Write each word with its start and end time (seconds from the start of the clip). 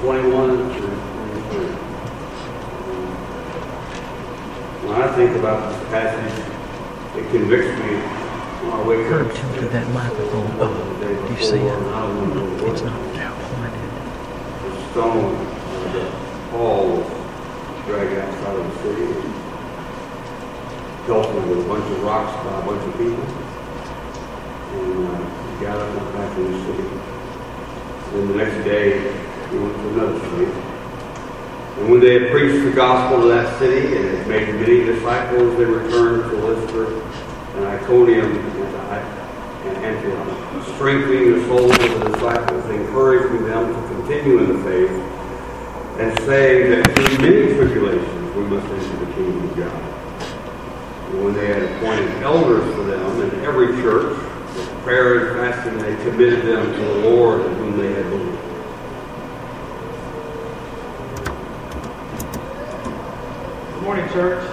21 0.00 0.56
through 0.72 0.88
23. 0.88 1.66
When 4.88 4.96
I 4.96 5.14
think 5.14 5.36
about 5.36 5.68
this 5.68 5.88
passage, 5.90 6.34
it 7.20 7.30
convicts 7.30 7.68
me 7.84 8.00
when 8.64 8.72
I 8.72 8.82
wake 8.88 9.04
Herb 9.12 9.28
up. 9.28 9.34
tilted 9.36 9.70
that 9.72 9.86
microphone 9.92 10.50
up. 10.56 10.72
Do 11.00 11.34
you 11.34 11.42
see 11.44 11.56
it? 11.60 11.68
and 11.68 11.84
I 11.90 12.00
don't 12.00 12.16
remember 12.30 12.64
what 12.64 12.72
It's 12.72 12.80
not 12.80 12.96
pointed. 12.96 13.92
the 14.64 14.72
stone 14.90 15.36
uh, 15.36 15.92
that 15.92 16.08
dragged 17.86 18.16
outside 18.24 18.56
of 18.56 18.64
the 18.72 18.76
city 18.80 19.04
and 19.04 19.34
pelted 21.04 21.44
with 21.44 21.60
a 21.60 21.68
bunch 21.68 21.84
of 21.92 22.02
rocks 22.02 22.32
by 22.40 22.56
a 22.56 22.64
bunch 22.64 22.82
of 22.88 22.92
people. 22.96 23.20
And 24.80 25.12
uh, 25.12 25.60
got 25.60 25.76
up 25.76 25.92
and 25.92 26.08
back 26.16 26.32
in 26.38 26.52
the 26.52 26.58
city. 26.64 26.88
Then 28.12 28.28
the 28.28 28.34
next 28.34 28.64
day, 28.64 29.28
to 29.50 29.88
another 29.90 30.18
city. 30.30 30.50
And 31.78 31.90
when 31.90 32.00
they 32.00 32.20
had 32.20 32.30
preached 32.30 32.64
the 32.64 32.72
gospel 32.72 33.22
to 33.22 33.28
that 33.28 33.58
city 33.58 33.96
and 33.96 34.04
had 34.18 34.28
made 34.28 34.54
many 34.54 34.84
disciples, 34.84 35.56
they 35.56 35.64
returned 35.64 36.30
to 36.30 36.36
Lystra 36.36 36.86
and 37.56 37.64
Iconium 37.66 38.36
and 38.36 39.76
Antioch, 39.84 40.66
strengthening 40.74 41.32
the 41.32 41.46
souls 41.46 41.72
of 41.72 42.00
the 42.00 42.10
disciples, 42.10 42.64
encouraging 42.70 43.46
them 43.46 43.74
to 43.74 43.94
continue 43.94 44.38
in 44.38 44.56
the 44.56 44.64
faith, 44.64 44.90
and 46.00 46.18
saying 46.20 46.70
that 46.70 46.94
through 46.94 47.18
many 47.18 47.54
tribulations 47.54 48.36
we 48.36 48.42
must 48.44 48.66
enter 48.66 49.04
the 49.04 49.12
kingdom 49.12 49.50
of 49.50 49.56
God. 49.56 49.82
And 51.10 51.24
when 51.24 51.34
they 51.34 51.46
had 51.46 51.62
appointed 51.62 52.22
elders 52.22 52.74
for 52.74 52.84
them 52.84 53.20
in 53.22 53.44
every 53.44 53.68
church, 53.82 54.16
with 54.56 54.68
prayer 54.82 55.28
and 55.28 55.40
fasting, 55.40 55.78
they 55.78 55.96
committed 56.04 56.44
them 56.44 56.72
to 56.72 56.78
the 56.80 57.08
Lord 57.08 57.46
in 57.46 57.54
whom 57.56 57.78
they 57.78 57.92
had 57.92 58.04
believed. 58.10 58.49
Good 63.80 63.86
morning, 63.86 64.08
church. 64.12 64.44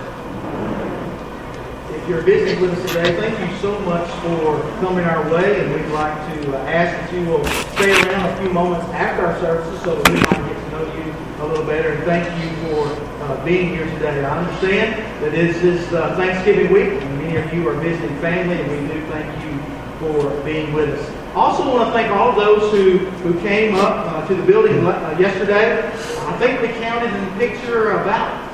If 1.92 2.08
you're 2.08 2.22
visiting 2.22 2.62
with 2.62 2.80
us 2.80 2.94
today, 2.94 3.14
thank 3.20 3.38
you 3.38 3.58
so 3.58 3.78
much 3.80 4.10
for 4.22 4.62
coming 4.80 5.04
our 5.04 5.30
way, 5.30 5.60
and 5.60 5.74
we'd 5.74 5.92
like 5.92 6.16
to 6.32 6.56
uh, 6.56 6.60
ask 6.62 6.96
that 6.96 7.14
you 7.14 7.28
will 7.28 7.44
stay 7.76 7.92
around 7.92 8.26
a 8.26 8.38
few 8.38 8.50
moments 8.52 8.88
after 8.94 9.26
our 9.26 9.38
services 9.42 9.82
so 9.82 10.02
that 10.02 10.14
we 10.14 10.16
might 10.16 10.48
get 10.48 10.64
to 10.64 10.72
know 10.72 10.94
you 10.96 11.14
a 11.42 11.46
little 11.46 11.66
better. 11.66 11.92
And 11.92 12.04
thank 12.06 12.24
you 12.42 12.70
for 12.70 12.88
uh, 13.26 13.44
being 13.44 13.68
here 13.68 13.84
today. 13.96 14.24
I 14.24 14.46
understand 14.46 14.96
that 15.22 15.34
this 15.34 15.58
is 15.58 15.92
uh, 15.92 16.16
Thanksgiving 16.16 16.72
week, 16.72 17.04
and 17.04 17.18
many 17.20 17.36
of 17.36 17.54
you 17.54 17.68
are 17.68 17.76
visiting 17.82 18.18
family, 18.22 18.62
and 18.62 18.72
we 18.72 18.94
do 18.94 19.06
thank 19.08 19.44
you 19.44 19.60
for 20.00 20.30
being 20.46 20.72
with 20.72 20.98
us. 20.98 21.36
Also 21.36 21.70
want 21.70 21.86
to 21.86 21.92
thank 21.92 22.14
all 22.14 22.32
those 22.32 22.72
who, 22.72 23.00
who 23.28 23.38
came 23.42 23.76
up 23.76 24.08
uh, 24.08 24.26
to 24.26 24.36
the 24.36 24.44
building 24.44 24.88
uh, 24.88 25.18
yesterday. 25.20 25.86
I 25.86 26.38
think 26.40 26.62
we 26.62 26.70
counted 26.80 27.14
in 27.14 27.26
the 27.26 27.32
picture 27.38 27.92
about 27.92 28.47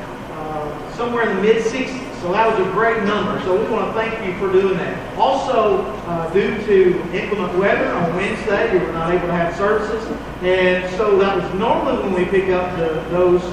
somewhere 1.04 1.30
in 1.30 1.36
the 1.36 1.42
mid 1.42 1.62
60s. 1.62 2.22
So 2.22 2.32
that 2.32 2.48
was 2.48 2.66
a 2.66 2.72
great 2.72 3.04
number. 3.04 3.38
So 3.44 3.62
we 3.62 3.70
want 3.70 3.88
to 3.88 3.94
thank 3.94 4.26
you 4.26 4.40
for 4.40 4.50
doing 4.54 4.78
that. 4.78 5.18
Also, 5.18 5.82
uh, 6.08 6.32
due 6.32 6.56
to 6.66 7.12
inclement 7.12 7.58
weather 7.59 7.92
on 7.92 8.16
Wednesday, 8.16 8.72
we 8.72 8.80
were 8.80 8.94
not 8.94 9.12
able 9.12 9.28
to 9.28 9.34
have 9.34 9.54
services. 9.58 10.08
And 10.42 10.90
so 10.96 11.18
that 11.18 11.36
was 11.36 11.59
normally 11.59 12.02
when 12.02 12.14
we 12.14 12.24
pick 12.24 12.50
up 12.52 12.78
the, 12.78 13.04
those 13.09 13.44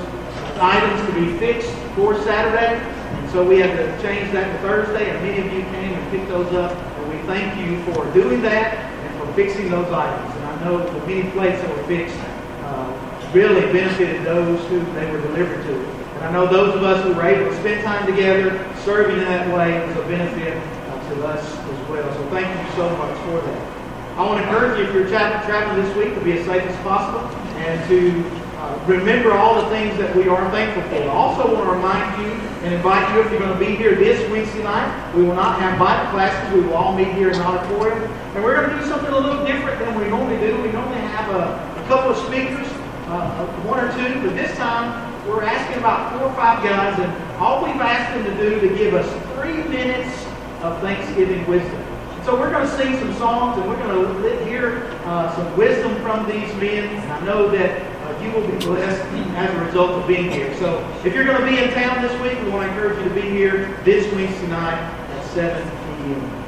items 0.61 1.05
to 1.09 1.21
be 1.21 1.37
fixed 1.39 1.73
for 1.97 2.15
Saturday. 2.23 2.79
And 2.79 3.31
so 3.33 3.45
we 3.45 3.59
had 3.59 3.77
to 3.77 4.01
change 4.01 4.31
that 4.33 4.53
to 4.53 4.59
Thursday, 4.63 5.11
and 5.11 5.21
many 5.25 5.41
of 5.41 5.53
you 5.53 5.63
came 5.75 5.93
and 5.93 6.11
picked 6.13 6.29
those 6.29 6.55
up. 6.55 6.71
And 6.71 7.13
we 7.13 7.19
thank 7.27 7.59
you 7.59 7.83
for 7.93 8.07
doing 8.15 8.43
that 8.43 8.79
and 8.79 9.19
for 9.19 9.33
fixing 9.35 9.71
those 9.71 9.91
items. 9.93 10.37
And 10.37 10.45
I 10.45 10.65
know 10.65 10.79
the 10.79 11.05
many 11.05 11.29
plates 11.33 11.61
that 11.61 11.77
were 11.77 11.85
fixed 11.89 12.17
uh, 12.17 13.31
really 13.35 13.73
benefited 13.73 14.23
those 14.25 14.65
who 14.69 14.79
they 14.93 15.11
were 15.11 15.21
delivered 15.23 15.65
to. 15.65 16.00
I 16.21 16.31
know 16.31 16.47
those 16.47 16.75
of 16.75 16.83
us 16.83 17.03
who 17.03 17.15
were 17.15 17.25
able 17.25 17.51
to 17.51 17.57
spend 17.61 17.83
time 17.83 18.05
together, 18.05 18.53
serving 18.85 19.17
in 19.17 19.25
that 19.25 19.49
way, 19.57 19.81
was 19.89 19.97
a 19.97 20.03
benefit 20.03 20.53
uh, 20.53 21.15
to 21.15 21.27
us 21.27 21.41
as 21.41 21.89
well. 21.89 22.13
So 22.13 22.29
thank 22.29 22.45
you 22.45 22.77
so 22.77 22.95
much 22.97 23.17
for 23.25 23.41
that. 23.41 23.81
I 24.21 24.27
want 24.27 24.37
to 24.37 24.45
encourage 24.45 24.79
you, 24.79 24.85
if 24.85 24.93
you're 24.93 25.09
tra- 25.09 25.41
traveling 25.49 25.83
this 25.83 25.97
week, 25.97 26.13
to 26.15 26.21
be 26.21 26.37
as 26.37 26.45
safe 26.45 26.63
as 26.63 26.77
possible 26.85 27.25
and 27.57 27.81
to 27.89 28.21
uh, 28.61 28.85
remember 28.87 29.33
all 29.33 29.65
the 29.65 29.71
things 29.71 29.97
that 29.97 30.15
we 30.15 30.29
are 30.29 30.45
thankful 30.51 30.83
for. 30.93 31.01
I 31.01 31.09
also 31.09 31.55
want 31.55 31.65
to 31.65 31.73
remind 31.73 32.21
you 32.21 32.33
and 32.69 32.75
invite 32.75 33.17
you, 33.17 33.23
if 33.23 33.31
you're 33.33 33.41
going 33.41 33.59
to 33.59 33.59
be 33.59 33.75
here 33.75 33.95
this 33.95 34.21
Wednesday 34.31 34.63
night, 34.63 34.93
we 35.17 35.25
will 35.25 35.35
not 35.35 35.59
have 35.59 35.79
Bible 35.79 36.11
classes. 36.13 36.53
We 36.53 36.61
will 36.61 36.75
all 36.75 36.95
meet 36.95 37.15
here 37.15 37.31
in 37.31 37.39
the 37.39 37.45
auditorium. 37.45 38.05
And 38.37 38.45
we're 38.45 38.61
going 38.61 38.69
to 38.69 38.77
do 38.77 38.85
something 38.85 39.11
a 39.11 39.19
little 39.19 39.47
different 39.47 39.79
than 39.81 39.99
we 39.99 40.07
normally 40.09 40.37
do. 40.37 40.61
We 40.61 40.71
normally 40.71 41.01
have 41.01 41.31
a, 41.33 41.81
a 41.81 41.89
couple 41.89 42.13
of 42.13 42.19
speakers, 42.29 42.69
uh, 43.09 43.47
one 43.65 43.81
or 43.81 43.91
two, 43.97 44.21
but 44.21 44.37
this 44.37 44.55
time 44.59 45.10
we're 45.31 45.45
asking 45.45 45.79
about 45.79 46.13
four 46.13 46.29
or 46.29 46.35
five 46.35 46.63
guys, 46.63 46.99
and 46.99 47.11
all 47.37 47.65
we've 47.65 47.81
asked 47.81 48.15
them 48.15 48.25
to 48.25 48.43
do 48.43 48.61
to 48.69 48.77
give 48.77 48.95
us 48.95 49.09
three 49.35 49.63
minutes 49.69 50.27
of 50.63 50.81
Thanksgiving 50.81 51.47
wisdom. 51.47 51.85
So 52.25 52.39
we're 52.39 52.51
going 52.51 52.67
to 52.67 52.77
sing 52.77 52.99
some 52.99 53.15
songs, 53.15 53.59
and 53.59 53.69
we're 53.69 53.79
going 53.79 54.23
to 54.23 54.45
hear 54.45 54.85
uh, 55.05 55.35
some 55.35 55.57
wisdom 55.57 55.95
from 56.03 56.27
these 56.27 56.53
men. 56.57 56.95
And 56.95 57.13
I 57.13 57.25
know 57.25 57.51
that 57.51 57.81
uh, 57.81 58.23
you 58.23 58.31
will 58.33 58.47
be 58.47 58.59
blessed 58.59 59.01
as 59.37 59.55
a 59.55 59.65
result 59.65 59.91
of 59.93 60.07
being 60.07 60.31
here. 60.31 60.55
So 60.59 60.87
if 61.05 61.15
you're 61.15 61.25
going 61.25 61.41
to 61.41 61.47
be 61.47 61.59
in 61.59 61.71
town 61.71 62.03
this 62.03 62.13
week, 62.21 62.43
we 62.45 62.51
want 62.51 62.69
to 62.69 62.75
encourage 62.75 62.99
you 62.99 63.09
to 63.09 63.15
be 63.15 63.29
here 63.29 63.79
this 63.85 64.13
Wednesday 64.13 64.49
night 64.49 64.79
at 64.79 65.25
7 65.33 65.63
p.m. 66.05 66.41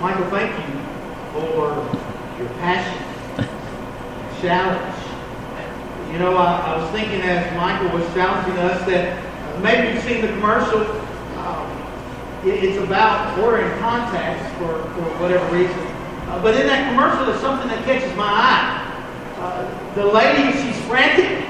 Michael, 0.00 0.30
thank 0.30 0.52
you 0.56 0.80
for 1.32 1.74
your 2.38 2.48
passion, 2.60 3.48
challenge. 4.40 4.99
You 6.12 6.18
know, 6.18 6.36
I, 6.36 6.74
I 6.74 6.82
was 6.82 6.90
thinking 6.90 7.20
as 7.22 7.46
Michael 7.54 7.96
was 7.96 8.04
challenging 8.14 8.58
us 8.58 8.84
that 8.86 9.14
maybe 9.62 9.94
you've 9.94 10.02
seen 10.02 10.20
the 10.20 10.28
commercial. 10.28 10.82
Um, 11.38 11.70
it, 12.44 12.64
it's 12.64 12.82
about 12.82 13.38
ordering 13.38 13.70
contacts 13.78 14.42
for, 14.58 14.82
for 14.94 15.06
whatever 15.22 15.46
reason. 15.54 15.78
Uh, 16.26 16.42
but 16.42 16.58
in 16.58 16.66
that 16.66 16.90
commercial, 16.90 17.26
there's 17.26 17.40
something 17.40 17.68
that 17.68 17.84
catches 17.84 18.10
my 18.16 18.26
eye. 18.26 18.90
Uh, 19.38 19.94
the 19.94 20.04
lady, 20.04 20.50
she's 20.58 20.84
frantic. 20.86 21.46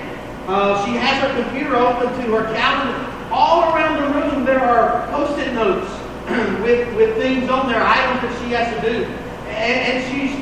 Uh, 0.46 0.84
she 0.84 0.92
has 0.92 1.22
her 1.24 1.42
computer 1.42 1.76
open 1.76 2.08
to 2.20 2.36
her 2.36 2.52
calendar. 2.52 3.00
All 3.32 3.72
around 3.72 3.96
the 3.96 4.20
room, 4.20 4.44
there 4.44 4.60
are 4.60 5.08
post-it 5.10 5.54
notes 5.54 5.88
with, 6.62 6.94
with 6.96 7.16
things 7.16 7.48
on 7.48 7.66
there, 7.66 7.82
items 7.82 8.20
that 8.28 8.42
she 8.42 8.52
has 8.52 8.68
to 8.76 8.90
do. 8.90 9.04
And, 9.48 9.80
and 9.88 9.96
she's 10.12 10.36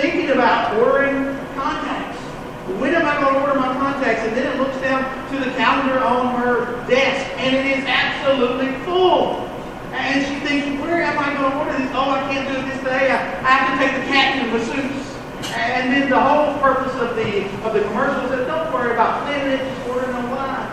thinking 0.00 0.30
about 0.30 0.80
contacts. 0.80 1.39
When 2.78 2.94
am 2.94 3.06
I 3.06 3.20
going 3.20 3.34
to 3.34 3.40
order 3.40 3.58
my 3.58 3.72
contacts? 3.74 4.22
And 4.22 4.36
then 4.36 4.46
it 4.54 4.60
looks 4.60 4.76
down 4.80 5.02
to 5.30 5.38
the 5.38 5.50
calendar 5.56 5.98
on 6.00 6.38
her 6.40 6.86
desk, 6.86 7.26
and 7.38 7.56
it 7.56 7.78
is 7.78 7.84
absolutely 7.86 8.72
full. 8.84 9.48
And 9.92 10.24
she 10.24 10.46
thinks, 10.46 10.80
where 10.80 11.02
am 11.02 11.18
I 11.18 11.34
going 11.34 11.50
to 11.50 11.58
order 11.58 11.78
this? 11.78 11.90
Oh, 11.94 12.10
I 12.10 12.20
can't 12.32 12.46
do 12.48 12.54
it 12.60 12.74
this 12.74 12.84
day. 12.84 13.10
I, 13.10 13.16
have 13.16 13.78
to 13.78 13.84
take 13.84 13.96
the 14.00 14.06
cat 14.06 14.38
to 14.38 14.52
masseuse. 14.52 15.10
And 15.56 15.92
then 15.92 16.10
the 16.10 16.20
whole 16.20 16.58
purpose 16.60 16.94
of 17.00 17.16
the 17.16 17.44
of 17.66 17.74
the 17.74 17.80
commercial 17.88 18.24
is 18.24 18.30
that 18.30 18.46
don't 18.46 18.72
worry 18.72 18.92
about 18.92 19.22
planning 19.24 19.58
it, 19.58 19.74
just 19.74 19.88
order 19.88 20.06
online. 20.12 20.68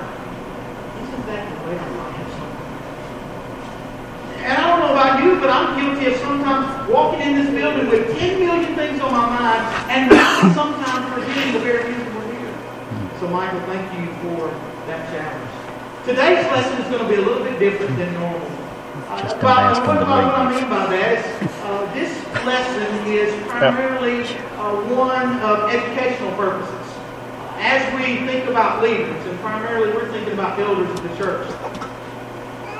Isn't 1.01 1.25
that 1.27 1.65
the 1.65 1.69
way? 1.69 1.96
And 4.43 4.53
I 4.53 4.67
don't 4.67 4.79
know 4.79 4.91
about 4.93 5.23
you, 5.23 5.39
but 5.39 5.49
I'm 5.49 5.75
guilty 5.79 6.13
of 6.13 6.19
sometimes 6.19 6.89
walking 6.89 7.21
in 7.21 7.35
this 7.35 7.49
building 7.49 7.89
with 7.89 8.17
10 8.17 8.39
million 8.39 8.75
things 8.75 9.01
on 9.01 9.11
my 9.11 9.27
mind 9.27 9.61
and 9.91 10.09
not 10.11 10.53
sometimes 10.53 11.03
forgetting 11.13 11.53
the 11.53 11.59
very 11.59 11.91
reason 11.93 12.15
we're 12.15 12.31
here. 12.37 12.53
So, 13.19 13.27
Michael, 13.27 13.59
thank 13.67 13.85
you 13.97 14.07
for 14.23 14.47
that 14.87 15.09
challenge. 15.11 15.51
Today's 16.05 16.45
lesson 16.51 16.81
is 16.81 16.87
going 16.89 17.03
to 17.03 17.09
be 17.09 17.15
a 17.15 17.25
little 17.25 17.43
bit 17.43 17.59
different 17.59 17.97
than 17.97 18.13
normal. 18.13 18.47
Uh, 19.09 19.19
about- 19.39 19.87
what, 19.87 19.97
about 19.97 20.23
what 20.23 20.35
I 20.35 20.51
mean 20.51 20.69
by 20.69 20.85
that 20.87 21.17
is 21.19 21.51
uh, 21.63 21.93
this 21.93 22.11
lesson 22.45 23.07
is 23.11 23.33
primarily 23.47 24.23
uh, 24.57 24.75
one 24.95 25.39
of 25.41 25.69
educational 25.69 26.31
purposes. 26.35 26.73
As 27.59 27.81
we 27.95 28.25
think 28.27 28.47
about 28.47 28.83
leaders, 28.83 29.25
and 29.25 29.39
primarily 29.39 29.91
we're 29.91 30.09
thinking 30.11 30.33
about 30.33 30.59
elders 30.59 30.89
of 30.91 31.01
the 31.03 31.15
church. 31.17 31.47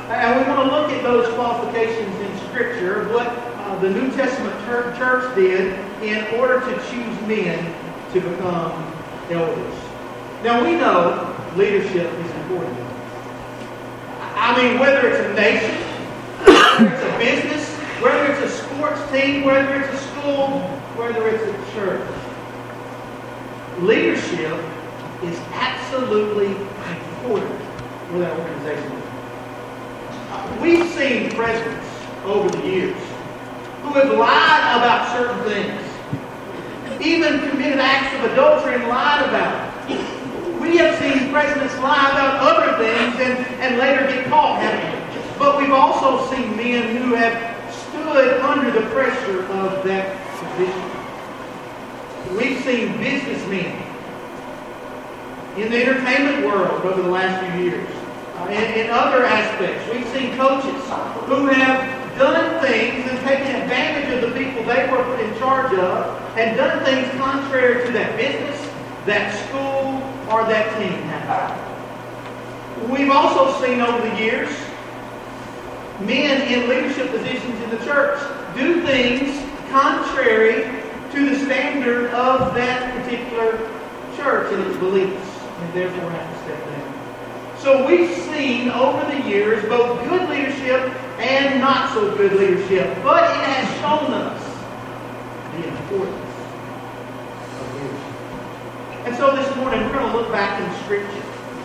And 0.09 0.39
we 0.39 0.47
want 0.47 0.69
to 0.69 0.75
look 0.75 0.89
at 0.91 1.03
those 1.03 1.27
qualifications 1.35 2.15
in 2.21 2.47
Scripture, 2.47 3.09
what 3.13 3.27
uh, 3.27 3.77
the 3.79 3.89
New 3.89 4.09
Testament 4.11 4.55
chur- 4.65 4.95
church 4.97 5.35
did 5.35 5.77
in 6.01 6.23
order 6.39 6.61
to 6.61 6.73
choose 6.89 7.21
men 7.27 7.75
to 8.13 8.21
become 8.21 8.93
elders. 9.29 9.73
Now 10.43 10.63
we 10.63 10.75
know 10.75 11.35
leadership 11.57 12.09
is 12.13 12.31
important. 12.31 12.77
I 14.35 14.55
mean, 14.61 14.79
whether 14.79 15.09
it's 15.09 15.19
a 15.19 15.33
nation, 15.33 15.75
whether 16.45 16.93
it's 16.93 17.03
a 17.03 17.17
business, 17.17 17.69
whether 18.01 18.31
it's 18.31 18.53
a 18.53 18.63
sports 18.63 19.01
team, 19.11 19.43
whether 19.43 19.81
it's 19.81 19.93
a 19.93 19.97
school, 20.07 20.59
whether 20.95 21.27
it's 21.27 21.43
a 21.43 21.73
church, 21.73 22.07
leadership 23.81 24.57
is 25.23 25.37
absolutely 25.51 26.47
important 26.47 27.61
for 28.09 28.19
that 28.19 28.39
organization. 28.39 28.96
We've 30.61 30.89
seen 30.89 31.31
presidents 31.31 31.87
over 32.25 32.49
the 32.49 32.67
years 32.67 32.97
who 33.81 33.93
have 33.93 34.11
lied 34.11 34.77
about 34.77 35.11
certain 35.15 35.43
things. 35.43 35.83
even 36.99 37.47
committed 37.49 37.79
acts 37.79 38.15
of 38.15 38.31
adultery 38.31 38.75
and 38.75 38.87
lied 38.87 39.23
about 39.29 39.89
it. 39.89 40.59
We 40.59 40.77
have 40.77 40.97
seen 40.99 41.31
presidents 41.31 41.77
lie 41.77 42.09
about 42.11 42.41
other 42.41 42.83
things 42.83 43.15
and, 43.21 43.45
and 43.61 43.77
later 43.77 44.07
get 44.07 44.27
caught? 44.27 44.61
But 45.37 45.59
we've 45.59 45.71
also 45.71 46.29
seen 46.33 46.57
men 46.57 46.97
who 46.97 47.13
have 47.13 47.55
stood 47.71 48.41
under 48.41 48.71
the 48.71 48.87
pressure 48.89 49.43
of 49.43 49.83
that 49.83 50.17
position. 50.39 50.97
We've 52.35 52.63
seen 52.63 52.97
businessmen 52.97 53.83
in 55.57 55.71
the 55.71 55.81
entertainment 55.83 56.45
world 56.45 56.83
over 56.85 57.01
the 57.01 57.09
last 57.09 57.53
few 57.53 57.63
years, 57.63 57.87
Uh, 58.37 58.45
in, 58.49 58.85
in 58.85 58.89
other 58.91 59.25
aspects. 59.25 59.91
We've 59.91 60.07
seen 60.09 60.37
coaches 60.37 60.79
who 61.25 61.47
have 61.47 62.17
done 62.19 62.61
things 62.61 63.09
and 63.09 63.19
taken 63.25 63.47
advantage 63.61 64.13
of 64.13 64.29
the 64.29 64.37
people 64.37 64.63
they 64.63 64.87
were 64.91 65.03
put 65.05 65.19
in 65.19 65.35
charge 65.39 65.73
of 65.73 66.37
and 66.37 66.55
done 66.55 66.85
things 66.85 67.09
contrary 67.19 67.85
to 67.85 67.91
that 67.93 68.15
business, 68.15 68.59
that 69.05 69.33
school, 69.47 70.01
or 70.31 70.43
that 70.45 70.69
team. 70.77 71.07
We've 72.91 73.09
also 73.09 73.59
seen 73.65 73.81
over 73.81 74.07
the 74.07 74.15
years 74.21 74.49
men 76.01 76.41
in 76.53 76.69
leadership 76.69 77.09
positions 77.09 77.59
in 77.63 77.71
the 77.71 77.83
church 77.83 78.19
do 78.55 78.85
things 78.85 79.43
contrary 79.71 80.63
to 81.11 81.29
the 81.29 81.43
standard 81.43 82.11
of 82.11 82.53
that 82.53 82.93
particular 83.01 83.57
church 84.15 84.53
and 84.53 84.63
its 84.67 84.77
beliefs, 84.77 85.27
and 85.59 85.73
therefore 85.73 86.11
have 86.11 86.33
to 86.33 86.43
step 86.43 86.65
down. 86.65 87.06
So 87.59 87.87
we've 87.87 88.15
seen 88.15 88.69
over 88.69 89.03
the 89.11 89.27
years 89.27 89.67
both 89.67 90.07
good 90.07 90.29
leadership 90.29 90.93
and 91.19 91.59
not 91.59 91.91
so 91.91 92.15
good 92.15 92.33
leadership, 92.33 92.95
but 93.03 93.23
it 93.23 93.43
has 93.45 93.67
shown 93.81 94.13
us 94.13 94.43
the 95.53 95.67
importance 95.67 96.33
of 97.59 97.73
leadership. 97.73 99.07
And 99.07 99.15
so 99.15 99.35
this 99.35 99.53
morning 99.55 99.81
we're 99.81 99.93
going 99.93 100.11
to 100.11 100.17
look 100.17 100.31
back 100.31 100.61
in 100.61 100.83
Scripture. 100.83 101.23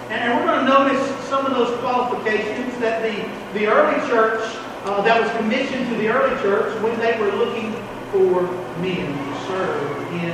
And 0.09 0.39
we're 0.41 0.47
going 0.47 0.65
to 0.65 0.73
notice 0.73 1.29
some 1.29 1.44
of 1.44 1.53
those 1.53 1.79
qualifications 1.81 2.79
that 2.81 3.03
the, 3.03 3.59
the 3.59 3.67
early 3.67 4.00
church, 4.09 4.43
uh, 4.85 5.03
that 5.03 5.21
was 5.21 5.31
commissioned 5.37 5.89
to 5.91 5.97
the 5.97 6.09
early 6.09 6.41
church 6.43 6.75
when 6.83 6.99
they 7.00 7.21
were 7.21 7.33
looking 7.37 7.73
for 8.11 8.43
men 8.81 9.12
to 9.12 9.47
serve 9.47 10.12
in 10.12 10.33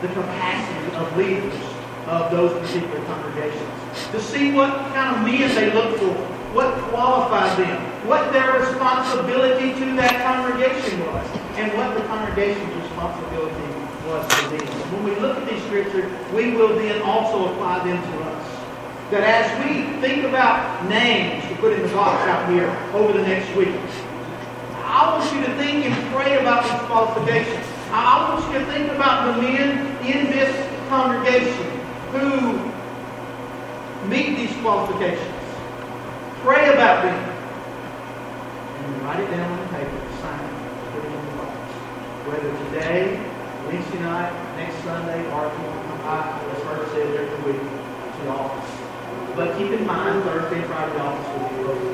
the 0.00 0.08
capacity 0.14 0.96
of 0.96 1.16
leaders 1.16 1.75
of 2.06 2.30
those 2.30 2.52
particular 2.60 3.04
congregations. 3.06 3.70
To 4.12 4.20
see 4.20 4.52
what 4.52 4.70
kind 4.94 5.16
of 5.16 5.22
men 5.24 5.52
they 5.54 5.72
looked 5.72 5.98
for, 5.98 6.14
what 6.54 6.72
qualified 6.90 7.58
them, 7.58 7.82
what 8.06 8.32
their 8.32 8.60
responsibility 8.60 9.74
to 9.74 9.96
that 9.96 10.22
congregation 10.22 11.00
was, 11.00 11.26
and 11.58 11.72
what 11.76 11.94
the 11.94 12.06
congregation's 12.06 12.72
responsibility 12.82 13.66
was 14.06 14.22
to 14.28 14.56
them. 14.56 14.66
When 14.94 15.04
we 15.04 15.20
look 15.20 15.36
at 15.36 15.48
these 15.50 15.62
scriptures, 15.64 16.10
we 16.32 16.54
will 16.54 16.76
then 16.76 17.02
also 17.02 17.52
apply 17.52 17.84
them 17.84 18.00
to 18.00 18.18
us. 18.22 18.46
That 19.10 19.22
as 19.22 19.46
we 19.64 20.00
think 20.00 20.24
about 20.24 20.88
names 20.88 21.46
to 21.48 21.54
put 21.56 21.72
in 21.72 21.82
the 21.82 21.88
box 21.88 22.22
out 22.28 22.48
here 22.50 22.70
over 22.94 23.12
the 23.12 23.22
next 23.22 23.54
week, 23.56 23.74
I 24.74 25.10
want 25.10 25.32
you 25.34 25.44
to 25.44 25.54
think 25.56 25.86
and 25.86 26.14
pray 26.14 26.38
about 26.38 26.62
these 26.62 26.86
qualifications. 26.86 27.66
I 27.90 28.30
want 28.30 28.52
you 28.52 28.58
to 28.60 28.66
think 28.66 28.92
about 28.92 29.26
the 29.26 29.42
men 29.42 29.96
in 30.06 30.30
this 30.30 30.54
congregation 30.88 31.75
who 32.18 32.72
meet 34.08 34.36
these 34.36 34.54
qualifications. 34.62 35.34
Pray 36.42 36.72
about 36.72 37.02
them. 37.04 37.18
And 38.84 39.02
write 39.02 39.20
it 39.20 39.30
down 39.30 39.50
on 39.50 39.58
the 39.60 39.68
paper, 39.74 39.98
sign 40.20 40.40
it, 40.40 40.52
put 40.92 41.04
it 41.04 41.12
in 41.12 41.26
the 41.26 41.32
box. 41.36 41.56
Whether 42.28 42.52
today, 42.70 43.18
Wednesday 43.66 44.00
night, 44.00 44.32
next 44.56 44.76
Sunday, 44.84 45.20
or 45.32 45.46
if 45.46 45.52
you 45.58 45.64
want 45.66 45.82
to 45.82 45.88
come 45.88 46.02
by, 46.06 46.38
as 46.52 46.62
First 46.62 46.92
said, 46.92 47.06
every 47.16 47.52
week 47.52 47.62
to 47.62 48.22
the 48.22 48.30
office. 48.30 48.70
But 49.34 49.58
keep 49.58 49.72
in 49.72 49.86
mind, 49.86 50.22
Thursday 50.24 50.58
and 50.58 50.66
Friday 50.66 50.98
office 50.98 51.28
will 51.32 51.48
be 51.48 51.54
closed. 51.64 51.86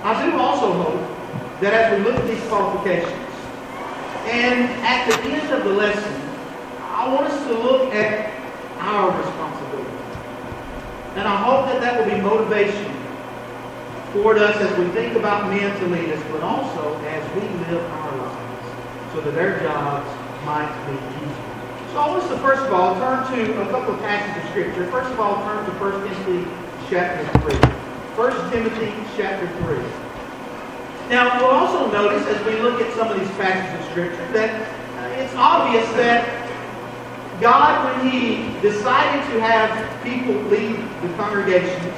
I 0.00 0.24
do 0.24 0.38
also 0.38 0.72
hope 0.72 1.60
that 1.60 1.74
as 1.74 1.98
we 1.98 2.04
look 2.04 2.14
at 2.14 2.26
these 2.26 2.40
qualifications, 2.48 3.12
and 4.26 4.70
at 4.86 5.08
the 5.08 5.20
end 5.28 5.52
of 5.52 5.64
the 5.64 5.70
lesson, 5.70 6.17
I 6.98 7.06
want 7.14 7.30
us 7.30 7.46
to 7.46 7.54
look 7.54 7.94
at 7.94 8.26
our 8.82 9.16
responsibility. 9.16 9.86
And 11.14 11.28
I 11.30 11.36
hope 11.46 11.70
that 11.70 11.80
that 11.80 11.94
will 11.94 12.10
be 12.10 12.20
motivation 12.20 12.90
toward 14.10 14.38
us 14.38 14.56
as 14.58 14.76
we 14.76 14.90
think 14.90 15.14
about 15.14 15.46
men 15.46 15.70
to 15.78 15.86
lead 15.94 16.10
us, 16.10 16.20
but 16.32 16.42
also 16.42 16.98
as 17.06 17.22
we 17.38 17.42
live 17.70 17.84
our 18.02 18.16
lives 18.18 19.14
so 19.14 19.20
that 19.20 19.30
their 19.30 19.60
jobs 19.60 20.10
might 20.42 20.74
be 20.90 20.98
easier. 21.22 21.94
So 21.94 22.02
I 22.02 22.08
want 22.10 22.24
us 22.24 22.30
to 22.30 22.38
first 22.38 22.66
of 22.66 22.74
all 22.74 22.98
turn 22.98 23.22
to 23.30 23.62
a 23.62 23.70
couple 23.70 23.94
of 23.94 24.00
passages 24.00 24.42
of 24.42 24.50
Scripture. 24.50 24.90
First 24.90 25.12
of 25.12 25.20
all, 25.20 25.38
turn 25.46 25.64
to 25.66 25.72
1 25.78 26.02
Timothy 26.02 26.50
chapter 26.90 27.22
3. 27.46 27.54
1 28.18 28.50
Timothy 28.50 28.90
chapter 29.16 29.46
3. 29.70 29.78
Now, 31.14 31.38
we'll 31.38 31.54
also 31.54 31.92
notice 31.92 32.26
as 32.26 32.44
we 32.44 32.60
look 32.60 32.80
at 32.80 32.92
some 32.96 33.06
of 33.06 33.20
these 33.20 33.30
passages 33.38 33.86
of 33.86 33.92
Scripture 33.92 34.32
that 34.32 34.50
it's 35.16 35.34
obvious 35.36 35.88
that 35.92 36.47
God, 37.40 38.02
when 38.02 38.10
He 38.10 38.60
decided 38.60 39.22
to 39.32 39.40
have 39.40 40.02
people 40.02 40.34
lead 40.48 40.76
the 41.02 41.14
congregations, 41.16 41.94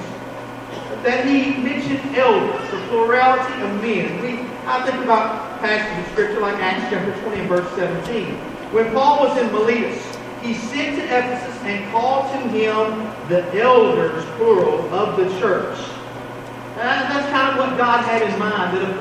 that 1.02 1.26
He 1.26 1.56
mentioned 1.62 2.14
elders, 2.14 2.70
the 2.70 2.78
plurality 2.88 3.62
of 3.62 3.82
men. 3.82 4.20
We, 4.20 4.40
I 4.66 4.84
think 4.84 5.02
about 5.02 5.60
passages 5.60 6.06
of 6.06 6.12
Scripture 6.12 6.40
like 6.40 6.56
Acts 6.56 6.90
chapter 6.90 7.19
20 7.22 7.40
and 7.40 7.48
verse 7.48 7.69
17. 7.76 8.34
When 8.72 8.92
Paul 8.92 9.26
was 9.26 9.38
in 9.38 9.50
Miletus, 9.50 10.16
he 10.42 10.54
sent 10.54 10.96
to 10.96 11.04
Ephesus 11.04 11.60
and 11.62 11.90
called 11.92 12.32
to 12.32 12.38
him 12.48 13.12
the 13.28 13.60
elders, 13.60 14.25
plural, 14.37 14.82
of 14.94 15.16
the 15.16 15.25
church. 15.38 15.78
And 16.76 17.12
that's 17.12 17.28
kind 17.31 17.50
of 17.50 17.58
what 17.58 17.76
God 17.76 18.04
had 18.04 18.22
in 18.22 18.38
mind, 18.38 18.76
that 18.76 18.90
a 18.90 18.98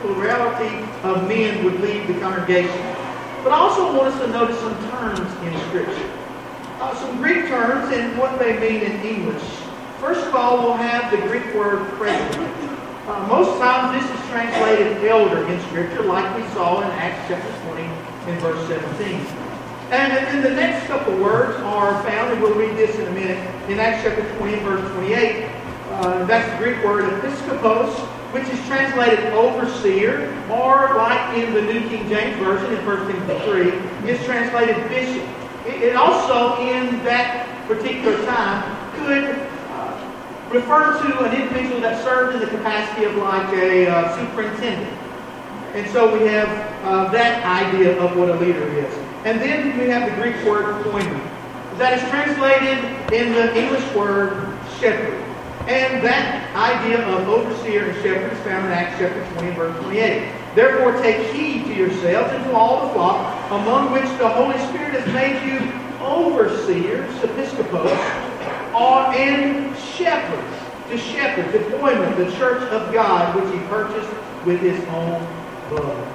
plurality 0.00 0.86
of 1.02 1.26
men 1.26 1.64
would 1.64 1.80
lead 1.80 2.06
the 2.06 2.20
congregation. 2.20 3.01
But 3.42 3.52
I 3.52 3.56
also 3.58 3.96
want 3.96 4.14
us 4.14 4.20
to 4.20 4.28
notice 4.28 4.58
some 4.60 4.74
terms 4.90 5.18
in 5.42 5.58
Scripture. 5.68 6.10
Uh, 6.78 6.94
some 6.94 7.16
Greek 7.16 7.48
terms 7.48 7.92
and 7.92 8.16
what 8.16 8.38
they 8.38 8.58
mean 8.58 8.82
in 8.82 9.00
English. 9.00 9.42
First 9.98 10.24
of 10.26 10.34
all, 10.34 10.62
we'll 10.62 10.76
have 10.76 11.10
the 11.10 11.18
Greek 11.26 11.52
word 11.52 11.88
president. 11.98 12.54
Uh, 13.08 13.26
most 13.26 13.58
times 13.58 14.00
this 14.00 14.08
is 14.08 14.30
translated 14.30 15.04
elder 15.04 15.44
in 15.48 15.60
Scripture, 15.62 16.02
like 16.04 16.36
we 16.36 16.46
saw 16.54 16.82
in 16.82 16.90
Acts 16.92 17.26
chapter 17.26 17.52
20 17.66 17.82
and 17.82 18.40
verse 18.40 18.68
17. 18.68 19.14
And 19.90 20.12
then 20.12 20.42
the 20.42 20.50
next 20.50 20.86
couple 20.86 21.16
words 21.18 21.56
are 21.62 22.00
found, 22.04 22.32
and 22.32 22.40
we'll 22.40 22.54
read 22.54 22.76
this 22.76 22.94
in 22.96 23.08
a 23.08 23.10
minute, 23.10 23.38
in 23.68 23.80
Acts 23.80 24.04
chapter 24.04 24.22
20 24.38 24.54
and 24.54 24.62
verse 24.62 24.92
28. 24.94 25.50
Uh, 25.90 26.24
that's 26.26 26.48
the 26.52 26.64
Greek 26.64 26.84
word 26.84 27.04
episkopos, 27.12 27.90
which 28.32 28.48
is 28.48 28.66
translated 28.66 29.20
overseer, 29.34 30.32
or 30.50 30.94
like 30.96 31.36
in 31.36 31.52
the 31.52 31.60
New 31.60 31.86
King 31.88 32.08
James 32.08 32.36
Version 32.38 32.72
in 32.72 32.86
1 32.86 33.06
Timothy 33.06 33.44
3, 34.02 34.10
is 34.10 34.24
translated 34.24 34.76
bishop. 34.88 35.28
It, 35.66 35.94
also, 35.94 36.60
in 36.62 37.04
that 37.04 37.46
particular 37.68 38.16
time, 38.24 38.64
could 38.96 39.36
uh, 39.70 40.48
refer 40.50 40.98
to 41.02 41.24
an 41.24 41.40
individual 41.40 41.80
that 41.82 42.02
served 42.02 42.34
in 42.34 42.40
the 42.40 42.48
capacity 42.48 43.04
of 43.04 43.14
like 43.16 43.52
a 43.52 43.86
uh, 43.86 44.16
superintendent. 44.16 44.98
And 45.74 45.88
so 45.90 46.12
we 46.12 46.26
have 46.26 46.48
uh, 46.84 47.12
that 47.12 47.44
idea 47.44 48.00
of 48.02 48.16
what 48.16 48.30
a 48.30 48.36
leader 48.36 48.66
is. 48.78 48.92
And 49.24 49.40
then 49.40 49.78
we 49.78 49.88
have 49.88 50.10
the 50.10 50.16
Greek 50.20 50.36
word 50.44 50.84
poimen. 50.84 51.28
That 51.78 52.02
is 52.02 52.08
translated 52.10 52.84
in 53.12 53.32
the 53.32 53.56
English 53.56 53.94
word 53.94 54.58
shepherd. 54.80 55.31
And 55.68 56.02
that 56.04 56.54
idea 56.56 57.06
of 57.06 57.28
overseer 57.28 57.90
and 57.90 58.02
shepherd 58.02 58.32
is 58.32 58.38
found 58.40 58.66
in 58.66 58.72
Acts 58.72 58.98
chapter 58.98 59.24
20 59.40 59.54
verse 59.54 59.80
28. 59.84 60.32
Therefore 60.54 61.00
take 61.00 61.32
heed 61.32 61.64
to 61.66 61.74
yourselves 61.74 62.32
and 62.32 62.44
to 62.44 62.52
all 62.52 62.86
the 62.86 62.94
flock 62.94 63.50
among 63.50 63.92
which 63.92 64.08
the 64.18 64.28
Holy 64.28 64.58
Spirit 64.68 65.00
has 65.00 65.06
made 65.14 65.40
you 65.46 65.58
overseers, 66.02 67.08
episkopos, 67.20 67.96
are 68.74 69.14
and 69.14 69.76
shepherds, 69.78 70.58
to 70.90 70.98
shepherd, 70.98 71.52
to 71.52 71.58
poimen, 71.76 72.16
the 72.16 72.30
church 72.36 72.62
of 72.70 72.92
God, 72.92 73.34
which 73.36 73.52
he 73.54 73.60
purchased 73.68 74.12
with 74.44 74.60
his 74.60 74.78
own 74.88 75.26
blood. 75.68 76.08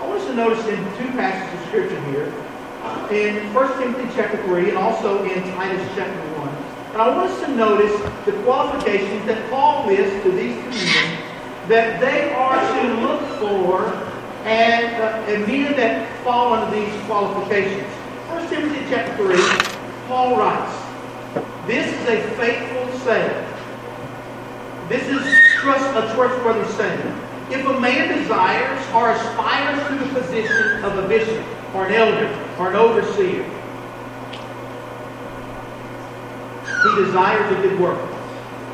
I 0.00 0.06
want 0.06 0.20
us 0.20 0.26
to 0.26 0.34
notice 0.34 0.66
in 0.66 0.78
two 0.98 1.10
passages 1.16 1.60
of 1.60 1.68
Scripture 1.68 2.04
here, 2.10 2.34
uh, 2.82 3.08
in 3.10 3.54
1 3.54 3.78
Timothy 3.78 4.12
chapter 4.14 4.42
3 4.44 4.70
and 4.70 4.78
also 4.78 5.22
in 5.24 5.42
Titus 5.54 5.88
chapter 5.94 6.12
1. 6.32 6.35
And 6.96 7.02
I 7.02 7.14
want 7.14 7.30
us 7.30 7.40
to 7.44 7.54
notice 7.54 7.92
the 8.24 8.32
qualifications 8.42 9.26
that 9.26 9.50
Paul 9.50 9.86
lists 9.86 10.22
to 10.22 10.32
these 10.32 10.56
two 10.56 10.70
men 10.70 11.22
that 11.68 12.00
they 12.00 12.32
are 12.32 12.56
to 12.56 12.88
look 13.02 13.20
for 13.38 13.84
and, 14.46 14.96
uh, 14.96 15.30
and 15.30 15.46
men 15.46 15.76
that 15.76 16.08
fall 16.24 16.54
under 16.54 16.74
these 16.74 16.88
qualifications. 17.04 17.84
1 18.32 18.48
Timothy 18.48 18.80
chapter 18.88 19.14
3, 19.14 19.36
Paul 20.08 20.38
writes, 20.38 20.72
This 21.66 21.86
is 21.86 22.08
a 22.08 22.34
faithful 22.36 22.98
saying. 23.00 23.46
This 24.88 25.06
is 25.06 25.60
trust, 25.60 25.84
a 25.90 26.14
trustworthy 26.14 26.66
saying 26.72 27.20
If 27.50 27.66
a 27.66 27.78
man 27.78 28.22
desires 28.22 28.80
or 28.94 29.10
aspires 29.10 29.86
to 29.88 29.98
the 30.02 30.18
position 30.18 30.82
of 30.82 30.96
a 30.96 31.06
bishop 31.06 31.44
or 31.74 31.88
an 31.88 31.92
elder 31.92 32.56
or 32.58 32.70
an 32.70 32.76
overseer, 32.76 33.44
he 36.86 37.04
desires 37.04 37.58
a 37.58 37.62
good 37.62 37.80
work. 37.80 37.98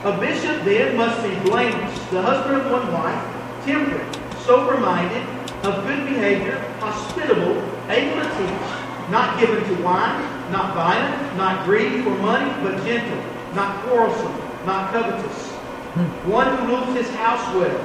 A 0.04 0.18
bishop 0.18 0.64
then 0.64 0.96
must 0.96 1.22
be 1.22 1.34
blameless, 1.48 1.98
the 2.10 2.20
husband 2.20 2.60
of 2.60 2.70
one 2.70 2.92
wife, 2.92 3.64
temperate, 3.64 4.18
sober-minded, 4.44 5.22
of 5.64 5.86
good 5.86 6.04
behavior, 6.04 6.58
hospitable, 6.80 7.62
able 7.88 8.20
to 8.20 8.28
teach, 8.36 9.10
not 9.10 9.38
given 9.38 9.62
to 9.64 9.82
wine, 9.82 10.20
not 10.50 10.74
violent, 10.74 11.36
not 11.36 11.64
greedy 11.64 12.02
for 12.02 12.10
money, 12.18 12.50
but 12.62 12.84
gentle, 12.84 13.22
not 13.54 13.82
quarrelsome, 13.84 14.34
not 14.66 14.92
covetous. 14.92 15.50
One 16.26 16.56
who 16.56 16.66
rules 16.66 16.96
his 16.96 17.08
house 17.10 17.54
well, 17.54 17.78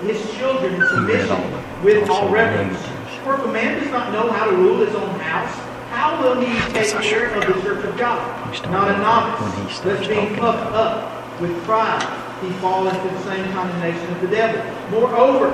his 0.00 0.18
children 0.34 0.74
in 0.74 0.88
submission 0.88 1.84
with 1.84 2.10
all 2.10 2.28
reverence. 2.30 2.78
For 3.22 3.34
if 3.34 3.44
a 3.44 3.52
man 3.52 3.80
does 3.80 3.90
not 3.92 4.12
know 4.12 4.32
how 4.32 4.50
to 4.50 4.56
rule 4.56 4.84
his 4.84 4.94
own 4.96 5.20
house, 5.20 5.54
how 6.02 6.20
will 6.20 6.40
he 6.40 6.52
take 6.72 6.90
care 6.90 7.02
sure 7.02 7.26
of 7.28 7.46
the 7.46 7.62
church 7.62 7.84
of 7.84 7.96
God? 7.96 8.20
Not 8.72 8.90
a 8.90 8.98
novice, 8.98 9.84
lest 9.84 10.08
being 10.08 10.34
puffed 10.34 10.74
up 10.74 11.40
with 11.40 11.56
pride, 11.62 12.02
he 12.42 12.50
fall 12.54 12.88
into 12.88 13.08
the 13.08 13.22
same 13.22 13.44
condemnation 13.52 14.12
of 14.12 14.20
the 14.20 14.26
devil. 14.26 14.60
Moreover, 14.90 15.48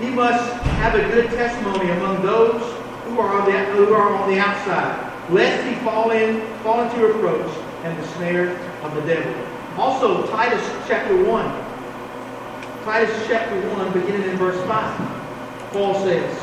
he 0.00 0.10
must 0.10 0.52
have 0.82 0.94
a 0.96 1.00
good 1.14 1.30
testimony 1.30 1.90
among 1.92 2.20
those 2.22 2.60
who 3.04 3.18
are 3.20 3.40
on 3.40 3.50
the, 3.50 3.58
who 3.72 3.94
are 3.94 4.14
on 4.16 4.30
the 4.30 4.38
outside, 4.38 5.32
lest 5.32 5.66
he 5.66 5.74
fall 5.82 6.10
in 6.10 6.42
fall 6.62 6.82
into 6.82 7.06
reproach 7.06 7.50
and 7.84 7.98
the 7.98 8.06
snare 8.08 8.50
of 8.82 8.94
the 8.94 9.00
devil. 9.00 9.34
Also, 9.78 10.26
Titus 10.26 10.62
chapter 10.86 11.16
1. 11.24 12.84
Titus 12.84 13.26
chapter 13.26 13.58
1, 13.70 13.92
beginning 13.94 14.28
in 14.28 14.36
verse 14.36 14.62
5. 14.66 15.72
Paul 15.72 15.94
says, 16.04 16.36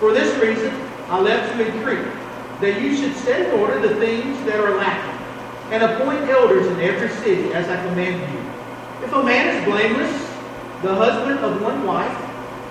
For 0.00 0.12
this 0.12 0.36
reason 0.42 0.85
I 1.08 1.20
left 1.20 1.54
you 1.56 1.64
in 1.64 1.82
Crete, 1.84 2.12
that 2.60 2.82
you 2.82 2.96
should 2.96 3.14
set 3.14 3.46
in 3.46 3.60
order 3.60 3.78
the 3.78 3.94
things 3.96 4.44
that 4.46 4.58
are 4.58 4.76
lacking, 4.76 5.22
and 5.70 5.82
appoint 5.84 6.28
elders 6.28 6.66
in 6.66 6.80
every 6.80 7.08
city, 7.22 7.52
as 7.52 7.68
I 7.68 7.76
commanded 7.88 8.28
you. 8.28 8.42
If 9.04 9.12
a 9.12 9.22
man 9.22 9.54
is 9.54 9.64
blameless, 9.64 10.10
the 10.82 10.94
husband 10.94 11.38
of 11.40 11.62
one 11.62 11.86
wife, 11.86 12.12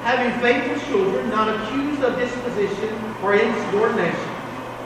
having 0.03 0.37
faithful 0.41 0.77
children, 0.89 1.29
not 1.29 1.47
accused 1.47 2.03
of 2.03 2.19
disposition 2.19 2.93
or 3.23 3.35
insubordination. 3.35 4.29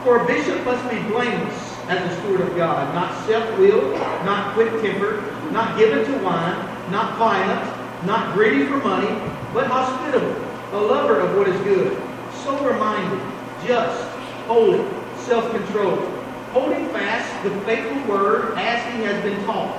For 0.04 0.22
a 0.22 0.26
bishop 0.26 0.64
must 0.64 0.88
be 0.88 1.02
blameless 1.10 1.76
as 1.88 2.00
a 2.00 2.20
steward 2.20 2.42
of 2.42 2.56
God, 2.56 2.94
not 2.94 3.26
self-willed, 3.26 3.94
not 4.24 4.54
quick-tempered, 4.54 5.52
not 5.52 5.76
given 5.76 6.04
to 6.04 6.24
wine, 6.24 6.56
not 6.90 7.18
violent, 7.18 8.06
not 8.06 8.32
greedy 8.32 8.64
for 8.66 8.78
money, 8.78 9.10
but 9.52 9.66
hospitable, 9.66 10.36
a 10.72 10.80
lover 10.80 11.18
of 11.18 11.36
what 11.36 11.48
is 11.48 11.60
good, 11.62 12.00
sober-minded, 12.44 13.20
just, 13.70 14.02
holy, 14.50 14.82
self-controlled, 15.30 16.02
holding 16.50 16.88
fast 16.88 17.30
the 17.44 17.50
faithful 17.60 18.02
word 18.10 18.58
as 18.58 18.82
he 18.92 19.02
has 19.04 19.22
been 19.22 19.38
taught, 19.46 19.70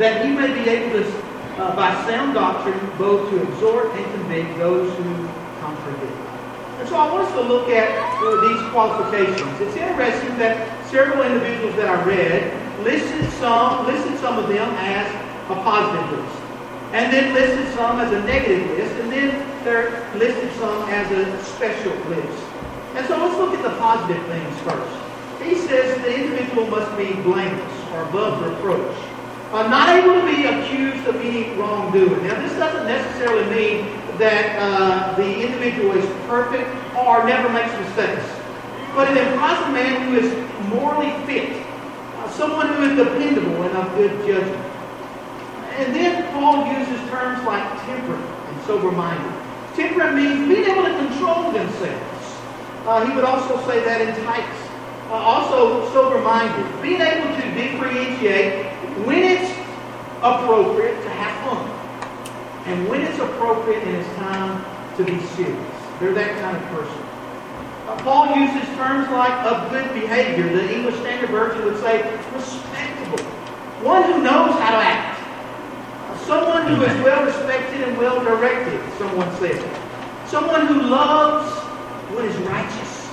that 0.00 0.26
he 0.26 0.32
may 0.32 0.52
be 0.52 0.68
able 0.68 0.98
to, 0.98 1.06
uh, 1.62 1.76
by 1.76 1.94
sound 2.10 2.34
doctrine, 2.34 2.80
both 2.98 3.30
to 3.30 3.40
exhort 3.40 3.94
and 3.94 4.04
convict 4.14 4.58
those 4.58 4.90
who 4.98 5.28
contradict. 5.60 6.18
And 6.80 6.88
so 6.88 6.96
I 6.96 7.12
want 7.12 7.28
us 7.28 7.32
to 7.34 7.42
look 7.42 7.68
at 7.68 7.86
uh, 8.18 8.40
these 8.42 8.60
qualifications. 8.72 9.60
It's 9.60 9.76
interesting 9.76 10.36
that 10.38 10.58
several 10.90 11.22
individuals 11.22 11.76
that 11.76 11.86
I 11.86 12.02
read 12.02 12.82
listed 12.82 13.30
some, 13.38 13.86
listed 13.86 14.18
some 14.18 14.36
of 14.40 14.48
them 14.48 14.68
as 14.82 15.06
a 15.48 15.54
positive 15.62 16.18
list, 16.18 16.42
and 16.90 17.12
then 17.12 17.34
listed 17.34 17.72
some 17.76 18.00
as 18.00 18.12
a 18.12 18.20
negative 18.26 18.66
list, 18.70 18.94
and 18.98 19.12
then 19.12 19.62
they're 19.62 20.10
listed 20.18 20.50
some 20.58 20.90
as 20.90 21.06
a 21.12 21.44
special 21.54 21.94
list. 22.10 22.57
And 22.98 23.06
so 23.06 23.16
let's 23.16 23.38
look 23.38 23.54
at 23.54 23.62
the 23.62 23.78
positive 23.78 24.20
things 24.26 24.58
first. 24.66 24.90
He 25.40 25.54
says 25.54 26.02
the 26.02 26.12
individual 26.12 26.66
must 26.66 26.90
be 26.98 27.14
blameless 27.22 27.94
or 27.94 28.02
above 28.02 28.42
reproach. 28.42 28.96
Uh, 29.52 29.68
not 29.68 29.88
able 29.90 30.18
to 30.18 30.26
be 30.26 30.46
accused 30.46 31.06
of 31.06 31.14
any 31.22 31.54
wrongdoing. 31.54 32.26
Now, 32.26 32.42
this 32.42 32.52
doesn't 32.58 32.88
necessarily 32.88 33.46
mean 33.54 33.86
that 34.18 34.58
uh, 34.58 35.14
the 35.14 35.46
individual 35.46 35.92
is 35.92 36.04
perfect 36.26 36.66
or 36.98 37.24
never 37.24 37.48
makes 37.48 37.70
mistakes. 37.86 38.26
But 38.96 39.14
it 39.14 39.16
implies 39.16 39.62
a 39.62 39.70
man 39.70 40.08
who 40.08 40.18
is 40.18 40.34
morally 40.66 41.14
fit, 41.24 41.64
uh, 42.16 42.28
someone 42.30 42.66
who 42.66 42.82
is 42.82 42.96
dependable 42.96 43.62
and 43.62 43.76
of 43.76 43.94
good 43.94 44.10
judgment. 44.26 44.66
And 45.78 45.94
then 45.94 46.32
Paul 46.32 46.66
uses 46.66 46.98
terms 47.08 47.46
like 47.46 47.62
temperate 47.86 48.18
and 48.18 48.62
sober-minded. 48.66 49.32
Temperate 49.76 50.14
means 50.16 50.48
being 50.48 50.68
able 50.68 50.82
to 50.82 50.96
control 50.98 51.52
themselves. 51.52 52.17
Uh, 52.88 53.04
he 53.04 53.14
would 53.14 53.24
also 53.24 53.60
say 53.68 53.84
that 53.84 54.00
in 54.00 54.24
Titus. 54.24 54.60
Uh, 55.10 55.12
also 55.12 55.84
sober-minded, 55.92 56.64
being 56.80 57.02
able 57.02 57.28
to 57.36 57.44
differentiate 57.52 58.64
when 59.04 59.20
it's 59.20 59.52
appropriate 60.24 60.96
to 61.02 61.10
have 61.10 61.36
fun 61.44 61.68
and 62.64 62.88
when 62.88 63.02
it's 63.02 63.18
appropriate 63.18 63.84
and 63.84 63.94
it's 63.94 64.08
time 64.16 64.64
to 64.96 65.04
be 65.04 65.20
serious. 65.36 65.76
They're 66.00 66.14
that 66.14 66.40
kind 66.40 66.56
of 66.56 66.64
person. 66.72 67.02
Uh, 67.92 68.00
Paul 68.00 68.34
uses 68.40 68.66
terms 68.76 69.04
like 69.12 69.36
of 69.44 69.68
good 69.68 69.92
behavior. 69.92 70.48
The 70.48 70.72
English 70.72 70.96
Standard 70.96 71.28
Version 71.28 71.66
would 71.66 71.76
say 71.80 72.00
respectable. 72.32 73.22
One 73.84 74.02
who 74.04 74.22
knows 74.22 74.56
how 74.64 74.72
to 74.72 74.80
act. 74.80 75.20
Someone 76.24 76.66
who 76.68 76.82
is 76.84 77.04
well 77.04 77.22
respected 77.26 77.82
and 77.82 77.98
well 77.98 78.24
directed, 78.24 78.80
someone 78.96 79.30
said. 79.36 79.60
Someone 80.26 80.66
who 80.66 80.80
loves 80.88 81.57
is 82.24 82.36
righteous. 82.38 83.06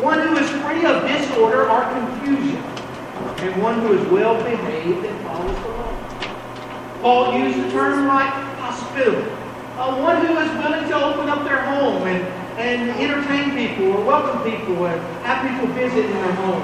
One 0.00 0.18
who 0.18 0.36
is 0.36 0.48
free 0.62 0.84
of 0.84 1.06
disorder 1.06 1.70
or 1.70 1.82
confusion. 1.92 2.62
And 3.42 3.62
one 3.62 3.80
who 3.80 3.98
is 3.98 4.08
well 4.10 4.34
behaved 4.42 5.04
and 5.04 5.20
follows 5.24 5.56
the 5.62 5.68
law. 5.68 5.92
Paul 7.02 7.38
used 7.38 7.58
the 7.58 7.70
term 7.70 8.06
like 8.06 8.32
hospitable. 8.58 9.22
Uh, 9.76 10.00
one 10.02 10.24
who 10.26 10.36
is 10.38 10.50
willing 10.58 10.88
to 10.88 10.94
open 10.94 11.28
up 11.28 11.44
their 11.44 11.62
home 11.64 12.06
and, 12.06 12.22
and 12.58 12.90
entertain 13.00 13.56
people 13.56 13.92
or 13.92 14.04
welcome 14.04 14.42
people 14.48 14.86
and 14.86 15.00
have 15.24 15.42
people 15.48 15.74
visit 15.74 16.04
in 16.04 16.12
their 16.12 16.32
home. 16.34 16.62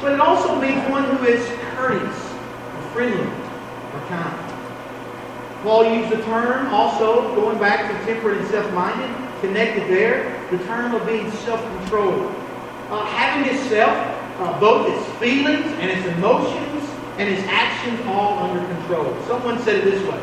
But 0.00 0.14
it 0.14 0.20
also 0.20 0.60
means 0.60 0.82
one 0.90 1.04
who 1.04 1.24
is 1.26 1.46
courteous, 1.76 2.32
or 2.32 2.82
friendly, 2.92 3.22
or 3.22 4.00
kind. 4.08 4.52
Paul 5.62 5.94
used 5.94 6.10
the 6.10 6.20
term 6.24 6.74
also, 6.74 7.32
going 7.36 7.58
back 7.60 7.88
to 7.88 8.04
temperate 8.04 8.38
and 8.38 8.48
self-minded, 8.48 9.40
connected 9.40 9.88
there, 9.88 10.41
the 10.52 10.64
term 10.64 10.94
of 10.94 11.06
being 11.06 11.30
self-controlled. 11.30 12.26
Uh, 12.90 13.06
having 13.06 13.54
himself, 13.54 13.96
uh, 14.38 14.60
both 14.60 14.86
its 14.86 15.18
feelings 15.18 15.64
and 15.80 15.90
its 15.90 16.06
emotions 16.18 16.90
and 17.16 17.28
its 17.28 17.42
actions 17.48 17.98
all 18.06 18.38
under 18.38 18.62
control. 18.74 19.16
Someone 19.26 19.58
said 19.62 19.76
it 19.76 19.84
this 19.84 20.02
way. 20.06 20.22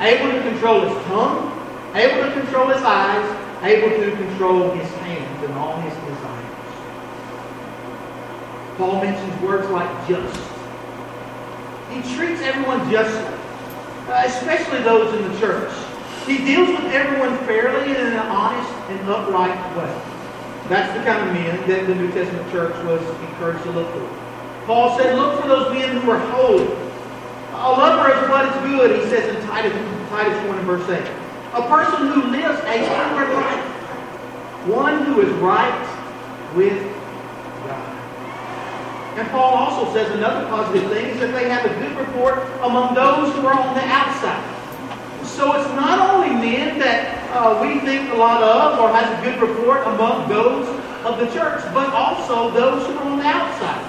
Able 0.00 0.30
to 0.30 0.42
control 0.42 0.80
his 0.80 1.06
tongue, 1.06 1.48
able 1.94 2.28
to 2.28 2.32
control 2.38 2.68
his 2.68 2.82
eyes, 2.82 3.24
able 3.62 3.88
to 3.88 4.10
control 4.16 4.70
his 4.72 4.90
hands 4.96 5.44
and 5.44 5.54
all 5.54 5.80
his 5.80 5.94
desires. 5.94 6.42
Paul 8.76 9.00
mentions 9.00 9.42
words 9.42 9.68
like 9.70 9.88
just. 10.06 10.40
He 11.90 12.02
treats 12.14 12.42
everyone 12.42 12.90
justly, 12.90 13.38
uh, 14.08 14.22
especially 14.26 14.82
those 14.82 15.14
in 15.14 15.32
the 15.32 15.38
church. 15.38 15.72
He 16.26 16.38
deals 16.38 16.68
with 16.68 16.92
everyone 16.92 17.36
fairly 17.46 17.90
and 17.94 18.08
in 18.08 18.11
and 18.88 19.08
upright 19.08 19.76
way. 19.76 20.12
That's 20.68 20.96
the 20.96 21.04
kind 21.04 21.28
of 21.28 21.34
men 21.34 21.68
that 21.68 21.86
the 21.86 21.94
New 21.94 22.10
Testament 22.12 22.50
church 22.50 22.72
was 22.84 23.02
encouraged 23.22 23.62
to 23.64 23.70
look 23.72 23.92
for. 23.92 24.64
Paul 24.66 24.96
said, 24.96 25.16
look 25.16 25.40
for 25.40 25.48
those 25.48 25.72
men 25.72 26.00
who 26.00 26.10
are 26.10 26.18
holy. 26.18 26.64
A 27.52 27.70
lover 27.70 28.12
of 28.12 28.30
what 28.30 28.46
is 28.46 28.54
good, 28.70 29.02
he 29.02 29.10
says 29.10 29.34
in 29.34 29.42
Titus, 29.48 29.72
Titus 30.08 30.48
1 30.48 30.58
and 30.58 30.66
verse 30.66 30.88
8. 30.88 30.98
A 31.54 31.68
person 31.68 32.12
who 32.12 32.30
lives 32.30 32.60
a 32.64 32.74
inward 32.74 33.34
life. 33.34 33.64
One 34.66 35.04
who 35.04 35.20
is 35.20 35.32
right 35.34 36.54
with 36.54 36.80
God. 37.66 37.92
And 39.18 39.28
Paul 39.30 39.54
also 39.54 39.92
says 39.92 40.10
another 40.12 40.48
positive 40.48 40.90
thing 40.90 41.06
is 41.10 41.20
that 41.20 41.32
they 41.32 41.48
have 41.48 41.64
a 41.64 41.74
good 41.80 41.96
report 41.98 42.38
among 42.62 42.94
those 42.94 43.34
who 43.34 43.46
are 43.46 43.54
on 43.54 43.74
the 43.74 43.84
outside. 43.84 44.42
So 45.26 45.52
it's 45.52 45.68
not 45.74 46.14
only 46.14 46.30
men 46.30 46.78
that 46.78 47.21
uh, 47.32 47.58
we 47.62 47.80
think 47.80 48.12
a 48.12 48.16
lot 48.16 48.42
of 48.42 48.78
or 48.78 48.92
has 48.92 49.08
a 49.08 49.22
good 49.24 49.40
report 49.40 49.86
among 49.86 50.28
those 50.28 50.68
of 51.04 51.18
the 51.18 51.26
church, 51.32 51.62
but 51.72 51.88
also 51.92 52.50
those 52.50 52.86
who 52.86 52.92
are 52.98 53.04
on 53.04 53.18
the 53.18 53.24
outside. 53.24 53.88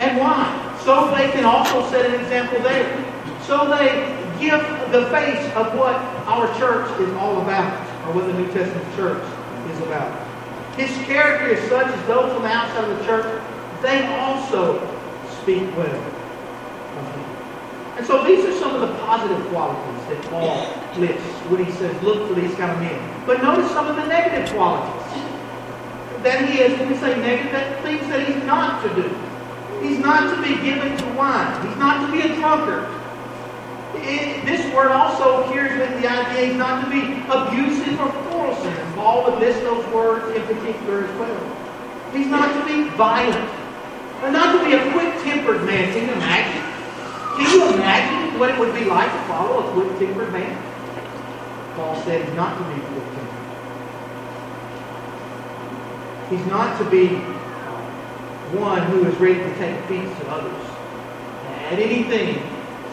And 0.00 0.18
why? 0.18 0.48
So 0.84 1.14
they 1.14 1.30
can 1.30 1.44
also 1.44 1.88
set 1.90 2.06
an 2.06 2.20
example 2.20 2.58
there. 2.60 2.88
So 3.42 3.68
they 3.68 4.10
give 4.40 4.60
the 4.90 5.06
face 5.10 5.44
of 5.54 5.76
what 5.78 5.96
our 6.26 6.46
church 6.58 6.88
is 7.00 7.12
all 7.14 7.40
about, 7.42 7.78
or 8.06 8.14
what 8.14 8.26
the 8.26 8.32
New 8.32 8.50
Testament 8.52 8.96
church 8.96 9.22
is 9.70 9.78
about. 9.80 10.10
His 10.76 10.90
character 11.06 11.48
is 11.48 11.68
such 11.68 11.86
as 11.86 12.06
those 12.06 12.32
on 12.32 12.42
the 12.42 12.48
outside 12.48 12.90
of 12.90 12.98
the 12.98 13.04
church, 13.04 13.42
they 13.82 14.06
also 14.16 14.80
speak 15.42 15.64
well. 15.76 16.10
And 17.96 18.06
so 18.06 18.24
these 18.24 18.44
are 18.44 18.58
some 18.58 18.74
of 18.74 18.80
the 18.80 18.92
positive 19.04 19.46
qualities 19.48 19.93
that 20.14 20.30
Paul 20.30 21.00
lists 21.00 21.26
when 21.50 21.64
he 21.64 21.70
says, 21.72 22.00
look 22.02 22.28
for 22.28 22.34
these 22.34 22.54
kind 22.54 22.70
of 22.70 22.78
men. 22.80 23.26
But 23.26 23.42
notice 23.42 23.70
some 23.72 23.86
of 23.86 23.96
the 23.96 24.06
negative 24.06 24.54
qualities 24.54 25.04
that 26.22 26.48
he 26.48 26.60
is, 26.60 26.78
when 26.78 26.88
we 26.88 26.96
say 26.96 27.20
negative, 27.20 27.80
things 27.82 28.00
that 28.08 28.26
he's 28.26 28.42
not 28.44 28.82
to 28.82 28.88
do. 28.94 29.08
He's 29.82 29.98
not 29.98 30.34
to 30.34 30.40
be 30.40 30.56
given 30.64 30.96
to 30.96 31.06
wine. 31.12 31.52
He's 31.66 31.76
not 31.76 32.06
to 32.06 32.12
be 32.12 32.22
a 32.22 32.34
drunkard. 32.36 32.88
It, 33.96 34.44
this 34.46 34.64
word 34.74 34.90
also 34.90 35.46
carries 35.52 35.78
with 35.78 36.00
the 36.00 36.08
idea 36.08 36.46
he's 36.46 36.56
not 36.56 36.82
to 36.84 36.90
be 36.90 37.20
abusive 37.28 38.00
or 38.00 38.08
quarrelsome. 38.08 38.72
And 38.72 38.94
Paul 38.94 39.24
would 39.24 39.38
list 39.38 39.60
those 39.60 39.84
words 39.92 40.34
in 40.34 40.42
particular 40.46 41.04
as 41.04 41.18
well. 41.20 42.10
He's 42.12 42.26
not 42.26 42.48
to 42.48 42.64
be 42.66 42.88
violent. 42.96 43.50
Or 44.22 44.30
not 44.30 44.58
to 44.58 44.64
be 44.64 44.72
a 44.72 44.92
quick-tempered 44.92 45.64
man. 45.64 45.92
Can 45.92 46.08
you 46.08 46.14
imagine? 46.14 46.62
Can 47.36 47.52
you 47.52 47.74
imagine 47.74 48.23
what 48.38 48.50
it 48.50 48.58
would 48.58 48.74
be 48.74 48.84
like 48.84 49.10
to 49.10 49.18
follow 49.28 49.68
a 49.68 49.72
quick-tempered 49.72 50.32
man? 50.32 50.56
Paul 51.76 52.00
said 52.02 52.24
he's 52.24 52.34
not 52.34 52.56
to 52.58 52.64
be 52.74 52.80
quick-tempered. 52.80 53.34
He's 56.30 56.46
not 56.46 56.78
to 56.78 56.90
be 56.90 57.08
one 58.58 58.82
who 58.90 59.04
is 59.06 59.14
ready 59.16 59.38
to 59.38 59.54
take 59.58 59.78
offense 59.80 60.18
to 60.20 60.28
others. 60.30 60.66
At 61.70 61.78
anything, 61.78 62.38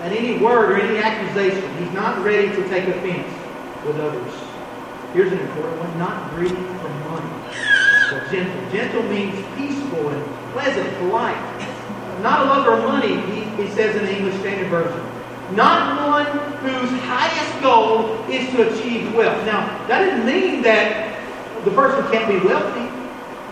at 0.02 0.12
any 0.12 0.38
word 0.38 0.72
or 0.72 0.82
any 0.82 0.98
accusation, 0.98 1.78
he's 1.78 1.92
not 1.94 2.24
ready 2.24 2.50
to 2.50 2.70
take 2.70 2.88
offense 2.88 3.28
with 3.86 4.00
others. 4.00 4.34
Here's 5.14 5.32
an 5.32 5.40
important 5.40 5.78
one, 5.80 6.00
not 6.00 6.32
greedy 6.32 6.56
for 6.56 6.90
money. 7.10 7.30
But 8.12 8.32
gentle. 8.32 8.72
Gentle 8.72 9.04
means 9.04 9.46
peaceful 9.56 10.10
and 10.10 10.54
pleasant, 10.54 10.98
polite. 10.98 11.38
Not 12.22 12.42
a 12.42 12.50
lover 12.50 12.74
of 12.74 12.84
money, 12.84 13.22
he, 13.32 13.64
he 13.64 13.70
says 13.72 13.96
in 13.96 14.06
the 14.06 14.16
English 14.16 14.40
Standard 14.40 14.70
Version. 14.70 15.21
Not 15.56 16.08
one 16.08 16.26
whose 16.60 16.90
highest 17.02 17.62
goal 17.62 18.24
is 18.30 18.50
to 18.52 18.72
achieve 18.72 19.14
wealth. 19.14 19.46
Now, 19.46 19.68
that 19.88 20.06
doesn't 20.06 20.26
mean 20.26 20.62
that 20.62 21.20
the 21.66 21.72
person 21.72 22.10
can't 22.10 22.28
be 22.28 22.48
wealthy. 22.48 22.88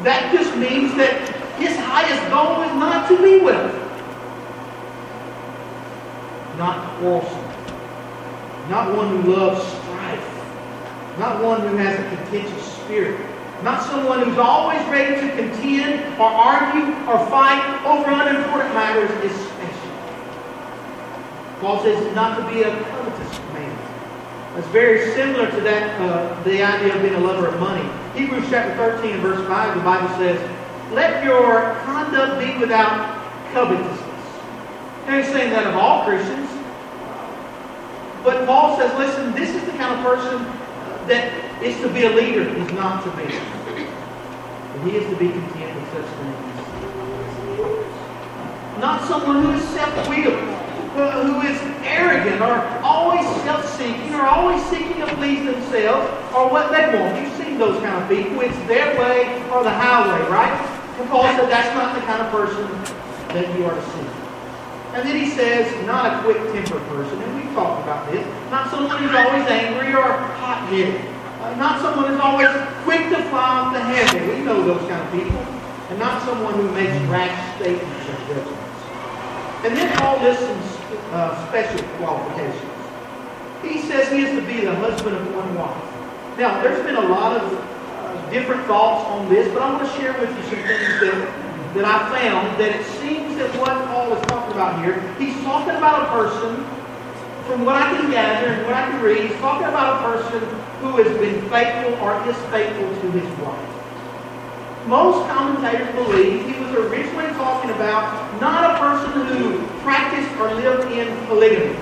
That 0.03 0.34
just 0.34 0.56
means 0.56 0.96
that 0.96 1.27
his 1.60 1.75
highest 1.75 2.24
goal 2.32 2.63
is 2.63 2.74
not 2.79 3.10
to 3.10 3.22
be 3.22 3.44
wealthy. 3.44 3.77
Not 6.58 6.98
quarrelsome. 7.00 7.50
Not 8.70 8.96
one 8.96 9.22
who 9.22 9.34
loves 9.34 9.62
strife. 9.62 11.20
Not 11.20 11.44
one 11.44 11.68
who 11.68 11.75
has 11.75 12.00
a 12.00 12.15
contentious 12.15 12.63
spirit. 12.77 13.20
Not 13.62 13.84
someone 13.84 14.24
who's 14.24 14.38
always 14.38 14.79
ready 14.88 15.20
to 15.20 15.36
contend 15.36 16.18
or 16.18 16.27
argue 16.27 16.96
or 17.12 17.20
fight 17.27 17.84
over 17.86 18.10
unimportant 18.10 18.74
matters. 18.74 19.12
Paul 21.60 21.84
says 21.84 22.16
not 22.16 22.39
to 22.39 22.54
be 22.54 22.62
a 22.62 22.72
covetous 22.72 23.39
man. 23.54 23.75
That's 24.56 24.68
very 24.68 25.13
similar 25.13 25.51
to 25.51 25.62
that, 25.62 26.00
uh, 26.01 26.42
the 26.44 26.63
idea 26.63 26.96
of 26.96 27.01
being 27.01 27.16
a 27.16 27.20
lover 27.20 27.48
of 27.48 27.60
money. 27.60 27.88
Hebrews 28.18 28.46
chapter 28.50 28.75
13 28.75 29.12
and 29.12 29.22
verse 29.22 29.46
5, 29.48 29.75
the 29.75 29.84
Bible 29.84 30.10
says, 30.18 30.39
Let 30.94 31.24
your 31.24 31.75
conduct 31.84 32.39
be 32.39 32.58
without 32.58 33.20
covetousness. 33.51 34.10
And 35.06 35.24
he's 35.24 35.34
saying 35.34 35.51
that 35.51 35.68
of 35.68 35.75
all 35.75 36.06
Christians. 36.06 36.50
But 38.24 38.46
Paul 38.46 38.78
says, 38.78 38.94
listen, 38.98 39.34
this 39.34 39.50
is 39.56 39.63
the 39.66 39.72
kind 39.72 39.98
of 39.98 40.06
person 40.06 40.44
that 41.08 41.34
is 41.63 41.80
to 41.82 41.89
be 41.89 42.06
a 42.06 42.10
leader, 42.10 42.42
is 42.42 42.72
not 42.74 43.04
to 43.04 43.10
be. 43.12 43.34
And 43.34 44.89
he 44.89 44.98
is 44.98 45.10
to 45.10 45.16
be 45.16 45.30
content 45.30 45.75
with 45.75 45.92
such 45.94 46.06
things. 46.06 46.36
Not 48.80 49.08
someone 49.08 49.44
who 49.44 49.51
is 49.51 49.63
self-willed 49.70 50.59
who 51.00 51.41
is 51.41 51.58
arrogant 51.84 52.41
or 52.41 52.60
always 52.84 53.25
self-seeking 53.44 54.13
or 54.15 54.24
always 54.27 54.62
seeking 54.65 55.00
to 55.00 55.08
please 55.15 55.46
themselves 55.46 56.08
or 56.36 56.50
what 56.50 56.72
they 56.72 56.84
want. 57.00 57.15
You've 57.20 57.34
seen 57.39 57.58
those 57.58 57.82
kind 57.82 57.96
of 58.03 58.10
people. 58.10 58.41
It's 58.41 58.58
their 58.67 59.00
way 59.00 59.41
or 59.52 59.63
the 59.63 59.71
highway, 59.71 60.19
right? 60.30 60.54
And 61.00 61.10
Paul 61.10 61.24
said 61.24 61.50
that's 61.50 61.74
not 61.76 61.95
the 61.95 62.02
kind 62.02 62.21
of 62.21 62.32
person 62.32 62.67
that 63.34 63.47
you 63.58 63.65
are 63.65 63.74
to 63.74 63.86
see. 63.91 64.08
And 64.93 65.08
then 65.08 65.15
he 65.15 65.30
says, 65.30 65.69
not 65.86 66.19
a 66.19 66.24
quick-tempered 66.24 66.82
person. 66.89 67.21
And 67.21 67.36
we've 67.36 67.54
talked 67.54 67.84
about 67.84 68.12
this. 68.12 68.26
Not 68.50 68.69
someone 68.71 68.97
who's 68.97 69.15
always 69.15 69.45
angry 69.47 69.93
or 69.93 70.17
hot-headed. 70.41 71.00
Uh, 71.39 71.56
not 71.56 71.80
someone 71.80 72.10
who's 72.10 72.19
always 72.19 72.50
quick 72.84 73.08
to 73.10 73.21
fly 73.30 73.63
off 73.63 73.74
the 73.74 73.80
handle. 73.80 74.36
We 74.36 74.43
know 74.43 74.62
those 74.65 74.82
kind 74.89 75.00
of 75.00 75.12
people. 75.13 75.39
And 75.89 76.00
not 76.00 76.21
someone 76.24 76.54
who 76.56 76.71
makes 76.74 76.91
rash 77.06 77.32
statements 77.56 78.10
or 78.10 78.17
judgments. 78.28 78.60
And 79.63 79.78
then 79.78 79.95
Paul 79.97 80.21
lists 80.21 80.43
some 80.43 80.79
uh, 81.12 81.48
special 81.48 81.82
qualifications. 81.98 82.80
He 83.63 83.82
says 83.82 84.12
he 84.12 84.24
is 84.24 84.39
to 84.39 84.45
be 84.45 84.65
the 84.65 84.76
husband 84.76 85.15
of 85.15 85.36
one 85.36 85.56
wife. 85.56 86.38
Now, 86.38 86.62
there's 86.62 86.84
been 86.86 86.95
a 86.95 87.08
lot 87.10 87.36
of 87.36 87.43
uh, 87.52 88.30
different 88.30 88.65
thoughts 88.65 89.06
on 89.10 89.28
this, 89.30 89.52
but 89.54 89.62
I 89.62 89.74
want 89.74 89.84
to 89.89 90.00
share 90.00 90.13
with 90.19 90.30
you 90.30 90.43
some 90.43 90.63
things 90.63 90.88
that, 91.02 91.74
that 91.76 91.86
I 91.86 91.98
found 92.15 92.60
that 92.60 92.76
it 92.76 92.86
seems 93.02 93.36
that 93.38 93.50
what 93.60 93.74
Paul 93.88 94.13
is 94.13 94.26
talking 94.28 94.54
about 94.54 94.84
here, 94.84 95.02
he's 95.19 95.36
talking 95.43 95.76
about 95.76 96.04
a 96.04 96.12
person, 96.12 96.63
from 97.45 97.65
what 97.65 97.76
I 97.76 97.89
can 97.98 98.12
gather 98.12 98.48
and 98.48 98.65
what 98.65 98.76
I 98.76 98.89
can 98.89 99.02
read, 99.02 99.32
he's 99.32 99.39
talking 99.39 99.67
about 99.67 100.00
a 100.00 100.13
person 100.13 100.48
who 100.82 101.02
has 101.02 101.17
been 101.17 101.41
faithful 101.50 101.95
or 102.06 102.15
is 102.30 102.38
faithful 102.54 102.88
to 103.02 103.12
his 103.12 103.28
wife. 103.39 103.79
Most 104.89 105.30
commentators 105.30 105.93
believe 105.93 106.47
he 106.47 106.60
was 106.60 106.73
originally 106.73 107.28
talking 107.34 107.69
about 107.69 108.41
not 108.41 108.73
a 108.73 108.80
person 108.80 109.28
who 109.28 109.63
practiced 109.84 110.36
or 110.39 110.52
lived 110.56 110.91
in 110.91 111.15
polygamy. 111.28 111.78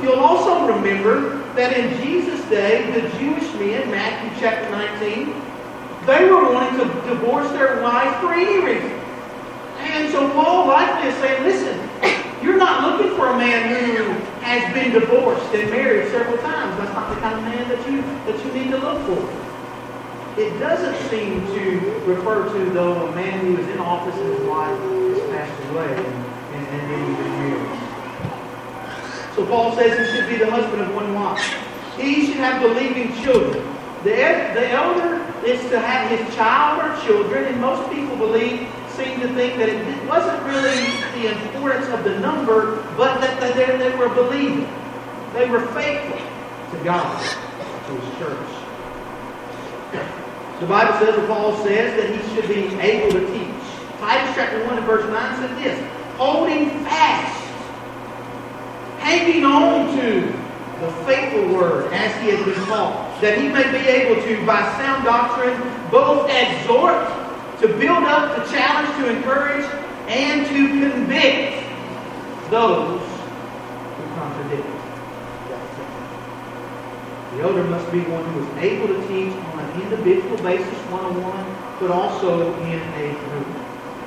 You'll 0.00 0.20
also 0.20 0.66
remember 0.74 1.44
that 1.52 1.76
in 1.76 2.02
Jesus' 2.02 2.42
day, 2.48 2.90
the 2.98 3.02
Jewish 3.18 3.52
men, 3.60 3.90
Matthew 3.90 4.40
chapter 4.40 4.70
19, 4.70 5.34
they 6.06 6.24
were 6.24 6.50
wanting 6.50 6.80
to 6.80 6.86
divorce 7.06 7.50
their 7.50 7.82
wives 7.82 8.18
for 8.22 8.32
any 8.32 8.64
reason. 8.64 8.98
And 9.80 10.10
so 10.10 10.30
Paul 10.30 10.68
likely 10.68 11.10
is 11.10 11.16
saying, 11.16 11.44
listen, 11.44 11.78
you're 12.42 12.56
not 12.56 12.88
looking 12.88 13.14
for 13.18 13.28
a 13.28 13.36
man 13.36 13.68
who 13.68 14.14
has 14.40 14.72
been 14.72 14.92
divorced 14.92 15.44
and 15.54 15.70
married 15.70 16.10
several 16.10 16.38
times. 16.38 16.74
That's 16.78 16.94
not 16.94 17.14
the 17.14 17.20
kind 17.20 17.34
of 17.36 17.44
man 17.44 17.68
that 17.68 17.86
you 17.86 18.00
that 18.00 18.42
you 18.46 18.52
need 18.54 18.70
to 18.70 18.78
look 18.78 19.04
for. 19.04 19.43
It 20.36 20.58
doesn't 20.58 21.10
seem 21.10 21.46
to 21.46 22.02
refer 22.06 22.52
to, 22.52 22.70
though, 22.70 23.06
a 23.06 23.14
man 23.14 23.46
who 23.46 23.56
is 23.56 23.68
in 23.68 23.78
office 23.78 24.16
and 24.16 24.34
his 24.34 24.40
wife 24.48 24.76
has 24.80 25.30
passed 25.30 25.70
away 25.70 25.94
and, 25.94 26.66
and, 26.66 26.88
married. 26.88 27.78
So 29.36 29.46
Paul 29.46 29.76
says 29.76 29.96
he 29.96 30.16
should 30.16 30.28
be 30.28 30.36
the 30.36 30.50
husband 30.50 30.82
of 30.82 30.92
one 30.92 31.14
wife. 31.14 31.40
He 31.96 32.26
should 32.26 32.38
have 32.38 32.60
believing 32.60 33.14
children. 33.22 33.64
The, 34.02 34.10
the 34.10 34.70
elder 34.70 35.24
is 35.46 35.60
to 35.70 35.78
have 35.78 36.10
his 36.10 36.34
child 36.34 36.82
or 36.82 37.06
children, 37.06 37.44
and 37.44 37.60
most 37.60 37.88
people 37.92 38.16
believe, 38.16 38.68
seem 38.96 39.20
to 39.20 39.28
think 39.34 39.56
that 39.58 39.68
it 39.68 40.08
wasn't 40.08 40.42
really 40.42 40.84
the 41.14 41.30
importance 41.30 41.86
of 41.90 42.02
the 42.02 42.18
number, 42.18 42.82
but 42.96 43.20
that 43.20 43.38
they, 43.54 43.78
they 43.78 43.96
were 43.96 44.08
believing. 44.08 44.68
They 45.32 45.48
were 45.48 45.64
faithful 45.68 46.18
to 46.18 46.84
God, 46.84 47.22
to 47.86 47.92
his 48.00 48.18
church. 48.18 48.64
The 50.60 50.66
Bible 50.66 50.98
says, 50.98 51.18
or 51.18 51.26
Paul 51.26 51.56
says, 51.64 51.96
that 51.96 52.10
he 52.14 52.34
should 52.34 52.48
be 52.48 52.74
able 52.80 53.12
to 53.18 53.26
teach. 53.26 53.54
Titus 53.98 54.34
chapter 54.34 54.64
1 54.64 54.78
and 54.78 54.86
verse 54.86 55.08
9 55.10 55.36
says 55.36 55.62
this, 55.62 55.92
holding 56.16 56.70
fast, 56.84 57.40
hanging 58.98 59.44
on 59.44 59.96
to 59.98 60.20
the 60.80 60.90
faithful 61.04 61.54
word 61.54 61.92
as 61.92 62.14
he 62.22 62.30
has 62.30 62.44
been 62.44 62.66
taught, 62.66 63.20
that 63.20 63.38
he 63.38 63.48
may 63.48 63.64
be 63.70 63.86
able 63.88 64.22
to, 64.22 64.46
by 64.46 64.62
sound 64.76 65.04
doctrine, 65.04 65.56
both 65.90 66.28
exhort, 66.30 67.08
to 67.60 67.68
build 67.78 68.04
up, 68.04 68.36
to 68.36 68.50
challenge, 68.52 68.88
to 68.98 69.16
encourage, 69.16 69.64
and 70.08 70.46
to 70.46 70.68
convict 70.68 71.64
those 72.50 73.00
who 73.00 74.14
contradict. 74.14 74.68
The 77.34 77.42
elder 77.42 77.64
must 77.64 77.90
be 77.90 78.00
one 78.00 78.24
who 78.24 78.44
is 78.44 78.56
able 78.62 78.88
to 78.88 79.08
teach 79.08 79.32
individual 79.82 80.36
basis, 80.38 80.78
one-on-one, 80.90 81.78
but 81.80 81.90
also 81.90 82.54
in 82.62 82.80
a 82.94 83.12
group. 83.12 83.46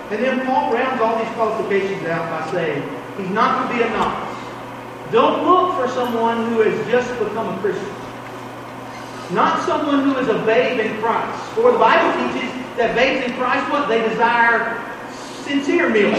And 0.09 0.23
then 0.23 0.45
Paul 0.45 0.73
rounds 0.73 1.01
all 1.01 1.17
these 1.19 1.33
qualifications 1.35 2.07
out 2.07 2.29
by 2.29 2.51
saying, 2.51 2.81
he's 3.17 3.29
not 3.29 3.67
going 3.67 3.77
to 3.77 3.83
be 3.83 3.89
a 3.89 3.97
novice. 3.97 4.37
Don't 5.11 5.45
look 5.45 5.75
for 5.75 5.87
someone 5.93 6.49
who 6.49 6.61
has 6.61 6.87
just 6.87 7.09
become 7.19 7.57
a 7.57 7.59
Christian. 7.59 7.95
Not 9.33 9.65
someone 9.65 10.03
who 10.03 10.17
is 10.17 10.29
a 10.29 10.45
babe 10.45 10.79
in 10.79 11.01
Christ. 11.01 11.43
For 11.51 11.71
the 11.73 11.77
Bible 11.77 12.11
teaches 12.31 12.49
that 12.77 12.95
babes 12.95 13.25
in 13.25 13.33
Christ, 13.37 13.69
what? 13.71 13.89
They 13.89 14.07
desire 14.07 14.79
sincere 15.43 15.89
milk. 15.89 16.15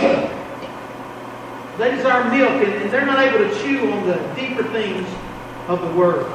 They 1.78 1.92
desire 1.92 2.28
milk, 2.30 2.62
and, 2.64 2.82
and 2.82 2.90
they're 2.90 3.06
not 3.06 3.18
able 3.20 3.38
to 3.38 3.62
chew 3.62 3.90
on 3.92 4.06
the 4.06 4.16
deeper 4.34 4.64
things 4.64 5.08
of 5.68 5.80
the 5.80 5.90
Word. 5.98 6.26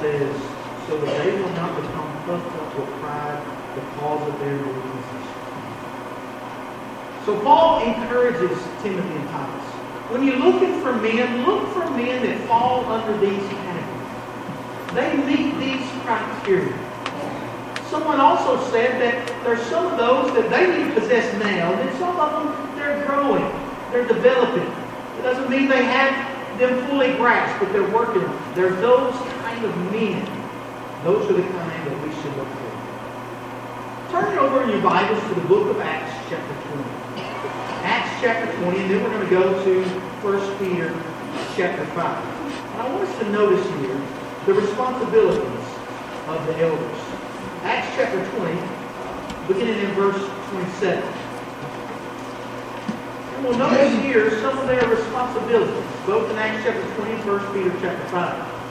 Says, 0.00 0.34
so 0.86 0.98
that 0.98 1.24
they 1.24 1.32
will 1.40 1.50
not 1.50 1.80
become 1.80 2.10
puffed 2.24 2.56
up 2.56 2.78
with 2.78 2.88
pride 3.00 3.42
because 3.74 4.28
of 4.28 4.38
their 4.40 4.56
weaknesses. 4.56 5.26
So 7.24 7.38
Paul 7.40 7.82
encourages 7.86 8.58
Timothy 8.82 9.14
and 9.14 9.28
Titus. 9.30 9.68
when 10.10 10.26
you're 10.26 10.36
looking 10.36 10.80
for 10.82 10.92
men, 10.92 11.46
look 11.46 11.68
for 11.72 11.88
men 11.90 12.22
that 12.26 12.46
fall 12.46 12.84
under 12.86 13.16
these 13.24 13.42
categories. 13.48 13.92
They 14.92 15.16
meet 15.24 15.58
these 15.58 15.88
criteria. 16.02 16.76
Someone 17.88 18.20
also 18.20 18.62
said 18.70 19.00
that 19.00 19.44
there's 19.44 19.62
some 19.68 19.86
of 19.86 19.96
those 19.96 20.34
that 20.34 20.50
they 20.50 20.66
need 20.66 20.94
to 20.94 21.00
possess 21.00 21.32
now, 21.42 21.72
and 21.72 21.98
some 21.98 22.18
of 22.18 22.32
them, 22.32 22.76
they're 22.76 23.06
growing, 23.06 23.44
they're 23.90 24.06
developing. 24.06 24.66
It 25.18 25.22
doesn't 25.22 25.48
mean 25.48 25.68
they 25.68 25.84
have 25.84 26.58
them 26.58 26.86
fully 26.88 27.14
grasped, 27.14 27.60
but 27.60 27.72
they're 27.72 27.90
working 27.90 28.22
on 28.22 28.34
it. 28.34 28.54
They're 28.54 28.74
those 28.80 29.14
kind 29.62 29.74
of 29.74 29.92
men. 29.92 31.04
Those 31.04 31.30
are 31.30 31.34
the 31.34 31.42
kind 31.42 31.86
that 31.86 32.02
we 32.02 32.10
should 32.20 32.36
look 32.36 32.48
for. 32.48 34.10
Turn 34.10 34.38
over 34.38 34.64
in 34.64 34.70
your 34.70 34.82
Bibles 34.82 35.22
to 35.28 35.34
the 35.34 35.46
book 35.46 35.70
of 35.70 35.80
Acts, 35.80 36.12
chapter 36.28 36.54
20. 36.68 37.22
Acts 37.86 38.20
chapter 38.20 38.52
20, 38.64 38.78
and 38.80 38.90
then 38.90 39.02
we're 39.02 39.10
going 39.10 39.28
to 39.28 39.30
go 39.30 39.64
to 39.64 39.84
1 39.84 40.58
Peter 40.58 40.90
chapter 41.54 41.86
5. 41.86 41.96
And 42.72 42.82
I 42.82 42.90
want 42.90 43.08
us 43.08 43.18
to 43.20 43.30
notice 43.30 43.64
here 43.78 44.00
the 44.46 44.54
responsibilities 44.54 45.66
of 46.26 46.46
the 46.46 46.58
elders. 46.58 46.98
Acts 47.62 47.94
chapter 47.94 48.18
20, 48.38 48.58
beginning 49.46 49.78
in 49.78 49.94
verse 49.94 50.18
27. 50.50 51.02
And 53.34 53.44
we'll 53.44 53.58
notice 53.58 53.94
here 54.02 54.40
some 54.40 54.58
of 54.58 54.66
their 54.66 54.88
responsibilities, 54.88 55.84
both 56.04 56.28
in 56.30 56.38
Acts 56.38 56.64
chapter 56.64 56.94
20 56.96 57.12
and 57.12 57.24
1 57.24 57.54
Peter 57.54 57.70
chapter 57.80 58.08
5. 58.08 58.61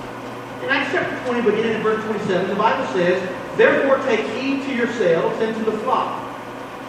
In 0.64 0.70
Acts 0.70 0.92
chapter 0.94 1.18
20, 1.32 1.50
beginning 1.50 1.76
in 1.78 1.82
verse 1.82 2.04
27, 2.06 2.50
the 2.50 2.56
Bible 2.56 2.86
says, 2.94 3.18
Therefore 3.58 3.98
take 4.06 4.26
heed 4.38 4.62
to 4.66 4.76
yourselves 4.76 5.40
and 5.42 5.56
to 5.56 5.72
the 5.72 5.78
flock, 5.80 6.22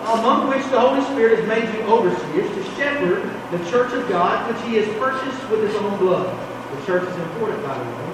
among 0.04 0.48
which 0.48 0.62
the 0.68 0.78
Holy 0.78 1.02
Spirit 1.12 1.38
has 1.38 1.48
made 1.48 1.64
you 1.74 1.80
overseers, 1.88 2.50
to 2.54 2.64
shepherd 2.76 3.22
the 3.50 3.58
church 3.70 3.92
of 3.94 4.06
God, 4.10 4.46
which 4.52 4.62
he 4.68 4.76
has 4.76 4.86
purchased 4.98 5.40
with 5.48 5.62
his 5.62 5.74
own 5.76 5.98
blood. 5.98 6.28
The 6.76 6.86
church 6.86 7.08
is 7.08 7.16
important, 7.16 7.62
by 7.62 7.78
the 7.78 7.84
way. 7.84 8.12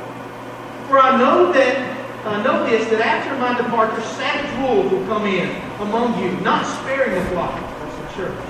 For 0.86 1.00
I 1.00 1.18
know 1.18 1.52
that 1.52 1.98
uh, 2.24 2.42
know 2.42 2.68
this, 2.68 2.88
that 2.90 3.00
after 3.00 3.36
my 3.38 3.56
departure, 3.56 4.02
savage 4.14 4.50
wolves 4.62 4.92
will 4.92 5.04
come 5.06 5.26
in 5.26 5.48
among 5.80 6.22
you, 6.22 6.30
not 6.40 6.66
sparing 6.82 7.14
the 7.14 7.24
flock. 7.30 7.54
That's 7.54 7.96
the 7.96 8.22
church. 8.22 8.47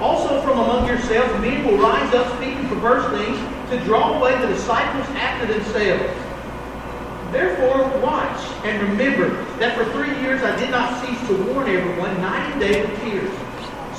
Also 0.00 0.40
from 0.42 0.60
among 0.60 0.86
yourselves, 0.86 1.32
men 1.40 1.64
will 1.64 1.78
rise 1.78 2.14
up 2.14 2.36
speaking 2.36 2.68
perverse 2.68 3.04
things 3.18 3.38
to 3.70 3.80
draw 3.84 4.16
away 4.18 4.38
the 4.40 4.46
disciples 4.46 5.06
after 5.16 5.52
themselves. 5.52 6.14
Therefore, 7.32 7.88
watch 8.00 8.38
and 8.64 8.80
remember 8.88 9.44
that 9.58 9.76
for 9.76 9.84
three 9.92 10.18
years 10.20 10.42
I 10.42 10.56
did 10.56 10.70
not 10.70 11.04
cease 11.04 11.20
to 11.28 11.34
warn 11.44 11.68
everyone 11.68 12.20
night 12.20 12.52
and 12.52 12.60
day 12.60 12.80
with 12.80 13.00
tears. 13.00 13.30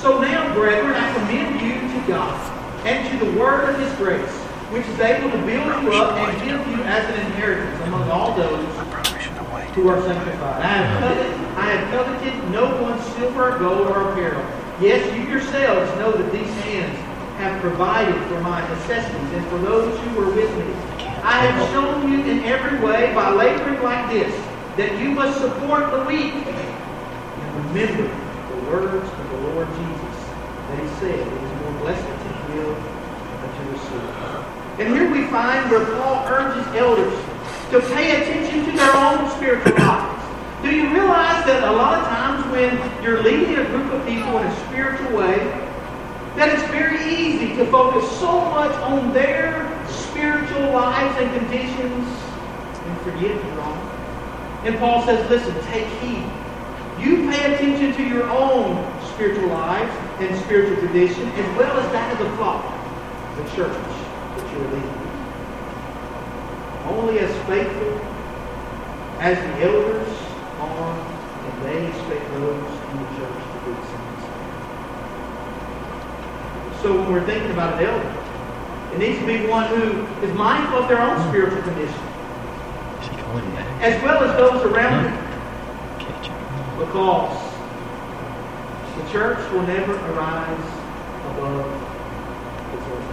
So 0.00 0.20
now, 0.20 0.52
brethren, 0.54 0.94
I 0.96 1.12
commend 1.12 1.60
you 1.60 2.00
to 2.00 2.08
God 2.08 2.86
and 2.86 3.20
to 3.20 3.26
the 3.26 3.38
word 3.38 3.68
of 3.68 3.78
his 3.78 3.92
grace, 3.98 4.30
which 4.72 4.86
is 4.86 4.98
able 4.98 5.30
to 5.30 5.38
build 5.44 5.82
you 5.84 5.92
up 5.92 6.16
and 6.16 6.42
give 6.42 6.66
you 6.66 6.82
as 6.84 7.04
an 7.14 7.26
inheritance 7.26 7.78
among 7.82 8.10
all 8.10 8.34
those 8.34 8.64
who 9.74 9.88
are 9.88 10.00
sanctified. 10.02 10.62
I 10.62 10.66
have 10.66 11.00
coveted, 11.00 11.32
I 11.56 11.66
have 11.70 11.90
coveted 11.92 12.50
no 12.50 12.82
one's 12.82 13.04
silver 13.14 13.52
or 13.52 13.58
gold 13.58 13.86
or 13.88 14.10
apparel. 14.10 14.59
Yes, 14.80 15.04
you 15.14 15.28
yourselves 15.28 15.92
know 15.98 16.10
that 16.10 16.32
these 16.32 16.48
hands 16.64 16.96
have 17.36 17.60
provided 17.60 18.16
for 18.28 18.40
my 18.40 18.66
necessities 18.66 19.32
and 19.36 19.46
for 19.48 19.58
those 19.58 19.92
who 20.00 20.16
were 20.16 20.32
with 20.32 20.48
me. 20.56 20.72
I 21.20 21.36
have 21.44 21.68
shown 21.68 22.10
you 22.10 22.24
in 22.24 22.40
every 22.44 22.78
way 22.80 23.12
by 23.14 23.28
laboring 23.28 23.82
like 23.82 24.08
this 24.08 24.32
that 24.78 24.98
you 24.98 25.10
must 25.10 25.38
support 25.38 25.90
the 25.90 26.02
weak. 26.04 26.32
And 26.32 27.68
remember 27.68 28.08
the 28.08 28.70
words 28.70 29.04
of 29.04 29.30
the 29.30 29.36
Lord 29.52 29.68
Jesus 29.68 30.16
that 30.68 30.78
he 30.80 30.88
said, 30.96 31.20
it 31.20 31.28
is 31.28 31.60
more 31.60 31.76
blessed 31.84 32.00
to 32.00 32.30
give 32.48 32.72
than 32.72 33.50
to 33.52 33.62
receive. 33.76 34.80
And 34.80 34.94
here 34.96 35.12
we 35.12 35.26
find 35.28 35.70
where 35.70 35.84
Paul 35.84 36.24
urges 36.26 36.66
elders 36.74 37.12
to 37.72 37.80
pay 37.92 38.22
attention 38.22 38.64
to 38.64 38.72
their 38.72 38.96
own 38.96 39.28
spiritual 39.36 39.76
lives. 39.76 40.19
Do 40.62 40.70
you 40.70 40.92
realize 40.92 41.44
that 41.46 41.64
a 41.64 41.72
lot 41.72 42.00
of 42.00 42.06
times 42.06 42.46
when 42.52 43.02
you're 43.02 43.22
leading 43.22 43.56
a 43.56 43.64
group 43.64 43.90
of 43.92 44.06
people 44.06 44.36
in 44.38 44.46
a 44.46 44.66
spiritual 44.66 45.16
way, 45.16 45.38
that 46.36 46.52
it's 46.52 46.62
very 46.70 47.14
easy 47.14 47.56
to 47.56 47.64
focus 47.70 48.08
so 48.18 48.40
much 48.50 48.72
on 48.82 49.12
their 49.14 49.66
spiritual 49.88 50.70
lives 50.72 51.16
and 51.18 51.32
conditions 51.38 52.06
and 52.84 53.00
forget 53.00 53.32
your 53.32 53.60
own. 53.62 53.78
And 54.64 54.78
Paul 54.78 55.04
says, 55.06 55.28
listen, 55.30 55.54
take 55.72 55.86
heed. 56.00 56.28
You 56.98 57.30
pay 57.30 57.54
attention 57.54 57.94
to 57.94 58.02
your 58.06 58.28
own 58.28 58.76
spiritual 59.14 59.48
lives 59.48 59.92
and 60.20 60.38
spiritual 60.44 60.76
condition 60.76 61.26
as 61.28 61.56
well 61.56 61.78
as 61.78 61.90
that 61.92 62.12
of 62.12 62.18
the 62.18 62.36
flock, 62.36 62.64
the 63.36 63.44
church 63.56 63.72
that 63.72 64.52
you're 64.52 64.68
leading. 64.68 65.00
Only 66.84 67.18
as 67.20 67.32
faithful 67.46 67.98
as 69.20 69.38
the 69.38 69.64
elders 69.64 70.09
are, 70.60 70.94
and 71.46 71.64
they 71.64 71.86
expect 71.88 72.24
those 72.34 72.68
in 72.90 72.96
the 73.00 73.08
church 73.16 73.40
to 73.52 73.58
do 73.64 73.70
the 73.74 73.84
same. 73.86 74.10
So 76.82 76.86
when 77.00 77.12
we're 77.12 77.26
thinking 77.26 77.50
about 77.50 77.80
an 77.80 77.88
elder, 77.88 78.12
it 78.92 78.98
needs 78.98 79.18
to 79.20 79.26
be 79.26 79.46
one 79.46 79.66
who 79.68 80.06
is 80.24 80.32
mindful 80.36 80.78
of 80.80 80.88
their 80.88 81.00
own 81.00 81.20
spiritual 81.28 81.62
condition, 81.62 82.00
as 83.80 84.02
well 84.02 84.22
as 84.24 84.36
those 84.36 84.62
around 84.70 85.04
them. 85.04 85.16
Because 86.78 87.38
the 88.96 89.04
church 89.12 89.38
will 89.52 89.62
never 89.62 89.94
arise 89.94 90.66
above 91.32 91.66
the 92.72 92.78
church. 92.86 93.10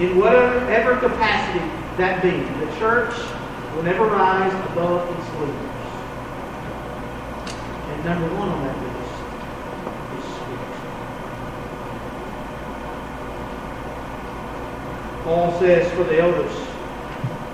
In 0.00 0.18
whatever 0.18 0.96
capacity 0.96 1.64
that 1.98 2.22
be, 2.22 2.30
the 2.64 2.70
church 2.78 3.14
will 3.74 3.82
never 3.82 4.06
rise 4.06 4.52
above 4.72 5.08
its 5.10 5.28
leaders. 5.38 5.70
And 7.90 8.04
number 8.04 8.28
one 8.34 8.48
on 8.48 8.62
that 8.64 8.76
list 8.82 8.96
is 10.18 10.24
spiritual. 10.34 10.80
Paul 15.24 15.58
says 15.60 15.90
for 15.92 16.04
the 16.04 16.20
elders 16.20 16.52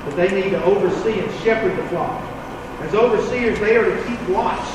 that 0.06 0.16
they 0.16 0.40
need 0.40 0.50
to 0.50 0.62
oversee 0.64 1.18
and 1.18 1.30
shepherd 1.42 1.76
the 1.76 1.88
flock. 1.88 2.22
As 2.80 2.94
overseers, 2.94 3.58
they 3.58 3.76
are 3.76 3.84
to 3.84 4.04
keep 4.04 4.20
watch 4.28 4.66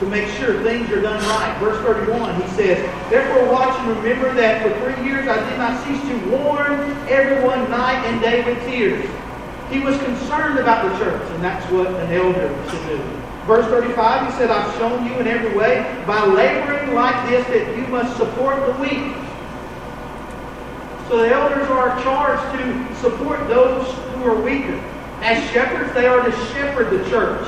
to 0.00 0.06
make 0.06 0.28
sure 0.36 0.62
things 0.62 0.90
are 0.90 1.02
done 1.02 1.22
right. 1.24 1.56
Verse 1.60 1.78
31, 1.84 2.40
he 2.40 2.48
says, 2.48 2.78
Therefore 3.10 3.52
watch 3.52 3.78
and 3.80 3.96
remember 3.96 4.32
that 4.34 4.62
for 4.62 4.70
three 4.80 5.04
years 5.04 5.28
I 5.28 5.48
did 5.48 5.58
not 5.58 5.84
cease 5.84 6.00
to 6.08 6.30
warn 6.30 6.72
everyone 7.06 7.70
night 7.70 8.02
and 8.06 8.20
day 8.20 8.42
with 8.44 8.58
tears. 8.64 9.04
He 9.70 9.78
was 9.78 9.96
concerned 9.98 10.58
about 10.58 10.90
the 10.90 10.98
church, 11.04 11.22
and 11.30 11.44
that's 11.44 11.64
what 11.70 11.86
an 11.86 12.12
elder 12.12 12.48
should 12.70 12.86
do. 12.88 12.98
Verse 13.46 13.66
35, 13.66 14.26
he 14.26 14.38
said, 14.38 14.50
I've 14.50 14.76
shown 14.76 15.06
you 15.06 15.18
in 15.18 15.26
every 15.28 15.56
way 15.56 15.82
by 16.06 16.24
laboring 16.24 16.92
like 16.94 17.28
this 17.28 17.46
that 17.46 17.76
you 17.76 17.86
must 17.86 18.16
support 18.16 18.66
the 18.66 18.72
weak. 18.80 19.14
So 21.08 21.18
the 21.18 21.30
elders 21.30 21.68
are 21.68 22.02
charged 22.02 22.58
to 22.58 22.94
support 22.96 23.46
those 23.48 23.86
who 24.14 24.24
are 24.24 24.40
weaker. 24.40 24.78
As 25.22 25.42
shepherds, 25.50 25.92
they 25.94 26.06
are 26.06 26.24
to 26.24 26.32
shepherd 26.46 26.90
the 26.90 27.08
church 27.08 27.46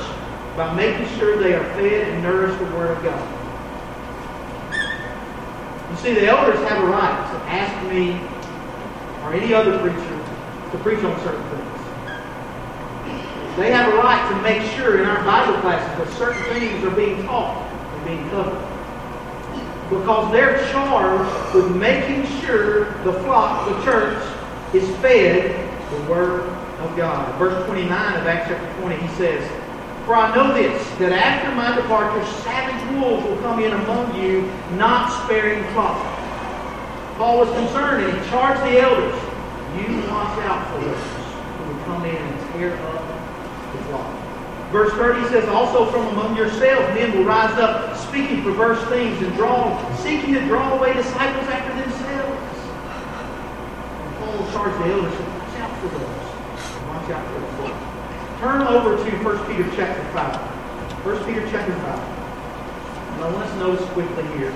by 0.55 0.73
making 0.75 1.07
sure 1.17 1.37
they 1.37 1.53
are 1.53 1.63
fed 1.75 2.07
and 2.07 2.23
nourished 2.23 2.57
the 2.59 2.65
Word 2.75 2.97
of 2.97 3.03
God. 3.03 3.39
You 5.91 5.97
see, 5.97 6.13
the 6.13 6.27
elders 6.27 6.59
have 6.69 6.83
a 6.83 6.87
right 6.87 7.31
to 7.31 7.37
ask 7.51 7.89
me 7.91 8.19
or 9.23 9.33
any 9.33 9.53
other 9.53 9.77
preacher 9.79 10.71
to 10.71 10.77
preach 10.79 11.03
on 11.03 11.19
certain 11.23 11.49
things. 11.49 11.72
They 13.57 13.71
have 13.71 13.93
a 13.93 13.97
right 13.97 14.27
to 14.31 14.41
make 14.41 14.63
sure 14.71 14.99
in 14.99 15.05
our 15.05 15.23
Bible 15.23 15.59
classes 15.61 15.95
that 15.99 16.17
certain 16.17 16.41
things 16.55 16.83
are 16.83 16.95
being 16.95 17.23
taught 17.27 17.61
and 17.71 18.05
being 18.05 18.27
covered. 18.31 18.67
Because 19.89 20.31
they're 20.31 20.57
charged 20.71 21.53
with 21.53 21.75
making 21.75 22.25
sure 22.41 22.85
the 23.03 23.13
flock, 23.21 23.69
the 23.69 23.83
church, 23.83 24.17
is 24.73 24.89
fed 24.97 25.69
the 25.91 26.01
Word 26.11 26.49
of 26.79 26.97
God. 26.97 27.37
Verse 27.37 27.63
29 27.67 27.91
of 28.19 28.25
Acts 28.25 28.49
chapter 28.49 28.81
20, 28.81 28.95
he 28.95 29.07
says, 29.15 29.47
For 30.05 30.15
I 30.15 30.33
know 30.35 30.51
this, 30.55 30.89
that 30.97 31.11
after 31.11 31.53
my 31.53 31.75
departure, 31.75 32.25
savage 32.41 32.99
wolves 32.99 33.23
will 33.27 33.37
come 33.37 33.59
in 33.59 33.71
among 33.71 34.15
you, 34.15 34.51
not 34.77 35.09
sparing 35.25 35.63
flock. 35.73 36.01
Paul 37.17 37.37
was 37.37 37.49
concerned, 37.51 38.03
and 38.03 38.19
he 38.19 38.29
charged 38.31 38.63
the 38.63 38.81
elders, 38.81 39.13
You 39.77 39.97
watch 40.09 40.39
out 40.41 40.73
for 40.73 40.85
those 40.85 40.97
who 40.97 41.71
will 41.71 41.83
come 41.85 42.05
in 42.05 42.15
and 42.15 42.53
tear 42.53 42.73
up 42.87 43.22
Verse 44.73 44.91
30 44.93 45.29
says, 45.29 45.47
Also 45.49 45.85
from 45.91 46.07
among 46.07 46.35
yourselves 46.35 46.81
men 46.95 47.15
will 47.15 47.25
rise 47.25 47.53
up, 47.59 47.95
speaking 48.09 48.41
perverse 48.41 48.83
things, 48.89 49.21
and 49.21 49.31
draw, 49.35 49.77
seeking 49.97 50.33
to 50.33 50.41
draw 50.47 50.77
away 50.77 50.93
disciples 50.93 51.47
after 51.47 51.79
themselves. 51.79 52.57
And 54.01 54.15
Paul 54.17 54.51
charged 54.51 54.79
the 54.83 54.93
elders, 54.93 55.13
Watch 55.13 55.59
out 55.61 55.79
for 55.79 55.87
those. 55.89 56.23
Watch 56.89 57.09
out 57.11 57.25
for 57.33 57.39
the 57.39 57.47
flock. 57.57 58.39
Turn 58.39 58.61
over 58.63 58.97
to 58.97 59.11
1 59.23 59.45
Peter 59.45 59.69
chapter 59.75 60.03
5. 60.11 60.35
1 61.05 61.25
Peter 61.25 61.47
chapter 61.51 61.73
5. 61.73 61.99
And 63.13 63.23
I 63.23 63.31
want 63.31 63.45
us 63.45 63.51
to 63.51 63.59
notice 63.59 63.89
quickly 63.89 64.25
here 64.37 64.51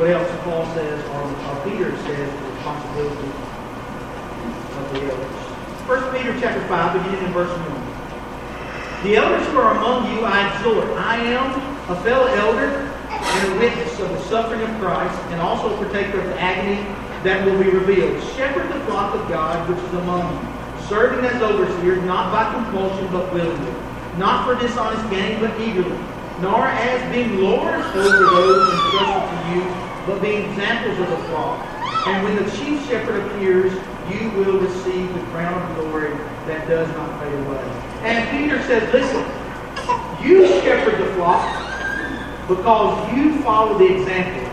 what 0.00 0.10
else 0.10 0.30
Paul 0.42 0.64
says, 0.74 1.04
or, 1.10 1.22
or 1.22 1.62
Peter 1.62 1.96
says, 1.98 2.32
the 2.32 2.48
responsibility 2.50 3.28
of 4.78 4.92
the 4.94 5.12
elders. 5.12 5.49
First 5.90 6.06
Peter 6.16 6.38
chapter 6.38 6.64
5, 6.68 7.02
beginning 7.02 7.24
in 7.26 7.32
verse 7.32 7.50
1. 7.50 9.02
The 9.02 9.16
elders 9.16 9.44
who 9.48 9.58
are 9.58 9.74
among 9.74 10.06
you 10.14 10.22
I 10.22 10.46
exhort. 10.54 10.86
I 10.96 11.16
am 11.16 11.50
a 11.90 12.00
fellow 12.02 12.28
elder 12.30 12.86
and 13.10 13.52
a 13.52 13.58
witness 13.58 13.98
of 13.98 14.08
the 14.10 14.22
suffering 14.30 14.62
of 14.62 14.70
Christ, 14.78 15.18
and 15.34 15.40
also 15.40 15.74
a 15.74 15.76
partaker 15.78 16.20
of 16.20 16.26
the 16.26 16.40
agony 16.40 16.86
that 17.24 17.44
will 17.44 17.58
be 17.58 17.68
revealed. 17.70 18.22
Shepherd 18.38 18.68
the 18.72 18.78
flock 18.86 19.16
of 19.16 19.28
God 19.28 19.68
which 19.68 19.82
is 19.82 19.94
among 19.94 20.30
you, 20.30 20.86
serving 20.86 21.24
as 21.24 21.42
overseers, 21.42 22.04
not 22.04 22.30
by 22.30 22.46
compulsion, 22.54 23.08
but 23.10 23.34
willingly, 23.34 23.74
not 24.16 24.46
for 24.46 24.54
dishonest 24.62 25.02
gain, 25.10 25.40
but 25.40 25.60
eagerly, 25.60 25.98
nor 26.38 26.68
as 26.70 27.02
being 27.12 27.42
lords 27.42 27.84
over 27.98 28.30
those 28.30 28.70
entrusted 28.70 29.26
to 29.26 29.58
you, 29.58 29.66
but 30.06 30.22
being 30.22 30.48
examples 30.52 31.00
of 31.00 31.10
the 31.10 31.18
flock. 31.34 31.58
And 32.06 32.22
when 32.22 32.36
the 32.36 32.48
chief 32.52 32.78
shepherd 32.86 33.26
appears, 33.26 33.74
you 34.12 34.30
will 34.30 34.58
receive 34.60 35.12
the 35.14 35.20
crown 35.30 35.60
of 35.70 35.84
glory 35.84 36.10
that 36.46 36.68
does 36.68 36.88
not 36.88 37.22
fade 37.22 37.34
away. 37.46 37.62
And 38.02 38.28
Peter 38.30 38.62
says, 38.64 38.92
listen, 38.92 39.24
you 40.22 40.46
shepherd 40.62 40.98
the 41.00 41.14
flock 41.14 42.48
because 42.48 43.16
you 43.16 43.40
follow 43.42 43.78
the 43.78 43.86
example 43.86 44.50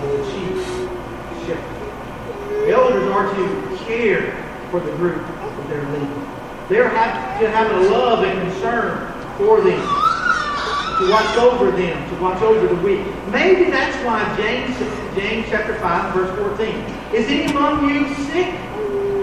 of 0.00 0.12
the 0.12 0.24
chief 0.32 0.66
shepherd. 1.46 2.66
The 2.66 2.70
elders 2.70 3.10
are 3.10 3.34
to 3.34 3.76
care 3.84 4.32
for 4.70 4.80
the 4.80 4.90
group 4.96 5.16
that 5.16 5.68
they're 5.68 5.88
leading. 5.90 6.26
They're 6.68 6.88
have 6.88 7.40
to 7.40 7.50
have 7.50 7.70
a 7.70 7.90
love 7.90 8.24
and 8.24 8.50
concern 8.50 9.12
for 9.36 9.60
them, 9.60 9.80
to 10.98 11.10
watch 11.10 11.36
over 11.36 11.70
them, 11.70 12.08
to 12.08 12.22
watch 12.22 12.42
over 12.42 12.66
the 12.66 12.82
weak. 12.82 13.06
Maybe 13.30 13.70
that's 13.70 13.96
why 14.04 14.24
James, 14.36 14.76
James 15.14 15.46
chapter 15.48 15.78
5, 15.78 16.14
verse 16.14 16.58
14. 16.58 16.68
Is 17.14 17.26
any 17.28 17.52
among 17.52 17.88
you 17.88 18.12
sick? 18.26 18.54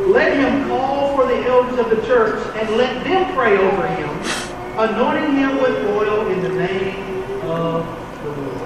Let 0.07 0.35
him 0.37 0.67
call 0.67 1.15
for 1.15 1.25
the 1.25 1.45
elders 1.45 1.79
of 1.79 1.89
the 1.89 2.05
church 2.05 2.35
and 2.57 2.69
let 2.75 3.03
them 3.05 3.33
pray 3.33 3.57
over 3.57 3.87
him, 3.87 4.09
anointing 4.77 5.35
him 5.35 5.61
with 5.61 5.77
oil 5.87 6.27
in 6.27 6.43
the 6.43 6.49
name 6.49 7.41
of 7.43 7.85
the 8.21 8.29
Lord. 8.29 8.61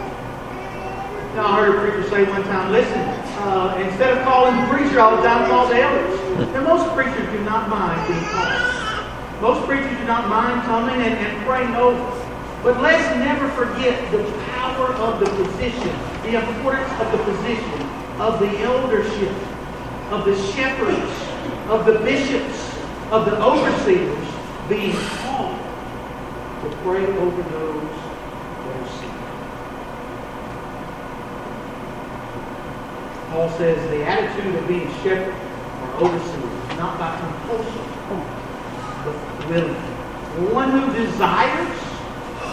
Now, 1.36 1.45
I 1.45 1.65
heard 1.65 1.76
a 1.76 1.80
preacher 1.80 2.10
say 2.10 2.23
one 2.23 2.43
time, 2.45 2.71
listen, 2.71 3.00
uh, 3.00 3.78
instead 3.86 4.17
of 4.17 4.23
calling 4.23 4.60
the 4.60 4.67
preacher 4.73 4.95
the 4.95 5.21
time, 5.21 5.47
call 5.47 5.67
the 5.67 5.80
elders. 5.80 6.19
And 6.56 6.63
most 6.65 6.91
preachers 6.95 7.32
do 7.32 7.43
not 7.43 7.69
mind 7.69 8.08
being 8.08 8.26
called. 8.34 9.41
Most 9.41 9.67
preachers 9.67 9.95
do 9.95 10.06
not 10.06 10.28
mind 10.28 10.63
coming 10.63 10.95
and, 10.95 11.13
and 11.13 11.45
praying 11.45 11.76
over. 11.76 12.02
But 12.63 12.82
let's 12.82 13.15
never 13.17 13.47
forget 13.50 14.12
the 14.12 14.23
power 14.50 14.88
of 14.88 15.19
the 15.19 15.28
position, 15.28 15.93
the 16.23 16.41
importance 16.41 16.91
of 17.00 17.12
the 17.12 17.23
position, 17.23 17.82
of 18.19 18.39
the 18.39 18.50
eldership, 18.65 19.32
of 20.10 20.26
the 20.26 20.36
shepherds, 20.54 21.26
of 21.69 21.86
the 21.86 21.99
bishops, 21.99 22.77
of 23.12 23.25
the 23.25 23.41
overseers 23.41 24.27
being 24.69 24.93
called 24.93 25.58
to 26.62 26.69
pray 26.84 27.06
over 27.06 27.41
those 27.41 27.89
that 28.63 28.75
are 28.82 28.89
sick. 28.99 29.15
Paul 33.32 33.49
says 33.58 33.89
the 33.89 34.03
attitude 34.06 34.56
of 34.56 34.67
being 34.67 34.89
shepherd 35.03 35.36
or 35.82 35.89
overseer 36.06 36.71
is 36.71 36.77
not 36.77 36.97
by 36.97 37.19
compulsion, 37.19 37.86
but 39.03 39.49
willingly. 39.49 39.93
One 40.53 40.71
who 40.71 40.93
desires 40.93 41.77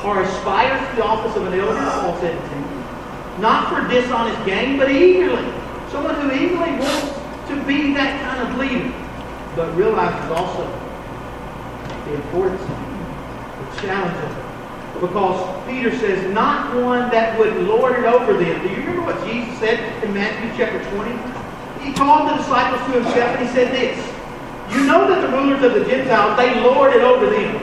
or 0.05 0.23
aspires 0.23 0.91
to 0.91 0.97
the 0.97 1.05
office 1.05 1.37
of 1.37 1.47
an 1.47 1.59
elder, 1.59 1.75
Paul 1.75 2.19
said 2.21 2.37
to 2.37 3.41
not 3.41 3.69
for 3.69 3.89
dishonest 3.89 4.45
gain, 4.47 4.77
but 4.79 4.91
eagerly. 4.91 5.45
Someone 5.91 6.15
who 6.17 6.31
eagerly 6.33 6.73
wants 6.79 7.15
to 7.49 7.63
be 7.65 7.93
that 7.95 8.21
kind 8.23 8.49
of 8.49 8.59
leader, 8.59 8.93
but 9.57 9.75
realizes 9.77 10.31
also 10.31 10.65
the 12.07 12.15
importance 12.15 12.63
of 12.63 12.71
it, 12.71 13.75
the 13.75 13.81
challenge 13.81 14.17
of 14.25 14.39
it. 14.39 15.01
Because 15.01 15.67
Peter 15.67 15.91
says, 15.99 16.33
not 16.33 16.75
one 16.77 17.11
that 17.11 17.39
would 17.39 17.57
lord 17.65 17.99
it 17.99 18.05
over 18.05 18.33
them. 18.33 18.63
Do 18.63 18.69
you 18.69 18.77
remember 18.77 19.03
what 19.03 19.27
Jesus 19.27 19.59
said 19.59 20.05
in 20.05 20.15
Matthew 20.15 20.51
chapter 20.57 20.79
20? 20.95 21.85
He 21.85 21.93
called 21.93 22.31
the 22.31 22.37
disciples 22.37 22.81
to 22.87 23.03
himself 23.03 23.37
and 23.37 23.47
he 23.47 23.53
said 23.53 23.73
this, 23.73 23.99
You 24.73 24.87
know 24.87 25.09
that 25.09 25.21
the 25.21 25.37
rulers 25.37 25.63
of 25.63 25.75
the 25.75 25.85
Gentiles, 25.85 26.37
they 26.37 26.61
lord 26.61 26.95
it 26.95 27.03
over 27.03 27.29
them. 27.29 27.57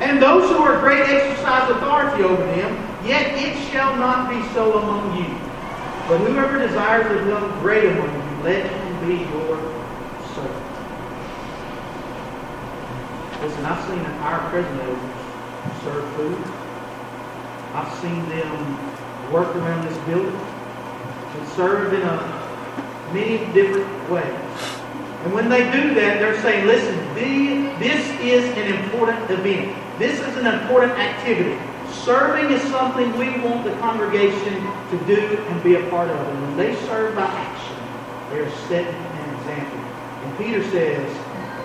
And 0.00 0.22
those 0.22 0.48
who 0.50 0.62
are 0.62 0.80
great 0.80 1.08
exercise 1.08 1.70
authority 1.70 2.22
over 2.22 2.44
them, 2.44 2.72
yet 3.04 3.34
it 3.36 3.56
shall 3.70 3.96
not 3.96 4.30
be 4.30 4.40
so 4.54 4.78
among 4.78 5.16
you. 5.16 5.34
But 6.08 6.18
whoever 6.18 6.58
desires 6.58 7.06
to 7.06 7.24
become 7.24 7.60
great 7.60 7.84
among 7.84 8.08
you, 8.08 8.44
let 8.44 8.70
him 8.70 9.08
be 9.08 9.24
your 9.36 9.79
Listen, 13.40 13.64
I've 13.64 13.88
seen 13.88 14.04
our 14.20 14.54
elders 14.54 15.00
serve 15.82 16.04
food. 16.14 16.38
I've 17.72 17.92
seen 18.00 18.28
them 18.28 19.32
work 19.32 19.54
around 19.56 19.86
this 19.88 19.96
building 20.04 20.34
and 20.34 21.48
serve 21.50 21.94
in 21.94 22.02
a 22.02 22.16
many 23.14 23.38
different 23.54 24.10
ways. 24.10 24.24
And 25.24 25.32
when 25.32 25.48
they 25.48 25.70
do 25.70 25.94
that, 25.94 26.18
they're 26.20 26.40
saying, 26.42 26.66
listen, 26.66 26.96
this 27.14 28.10
is 28.20 28.44
an 28.58 28.74
important 28.84 29.30
event. 29.30 29.74
This 29.98 30.20
is 30.20 30.36
an 30.36 30.46
important 30.46 30.92
activity. 30.92 31.58
Serving 32.04 32.50
is 32.50 32.62
something 32.70 33.16
we 33.16 33.40
want 33.40 33.64
the 33.64 33.72
congregation 33.80 34.54
to 34.90 34.98
do 35.06 35.36
and 35.36 35.62
be 35.62 35.76
a 35.76 35.88
part 35.88 36.10
of. 36.10 36.28
And 36.28 36.42
when 36.42 36.56
they 36.56 36.74
serve 36.86 37.14
by 37.14 37.22
action, 37.24 37.76
they're 38.30 38.50
setting 38.68 38.94
an 38.94 39.34
example. 39.38 39.78
And 39.78 40.38
Peter 40.38 40.62
says, 40.70 41.08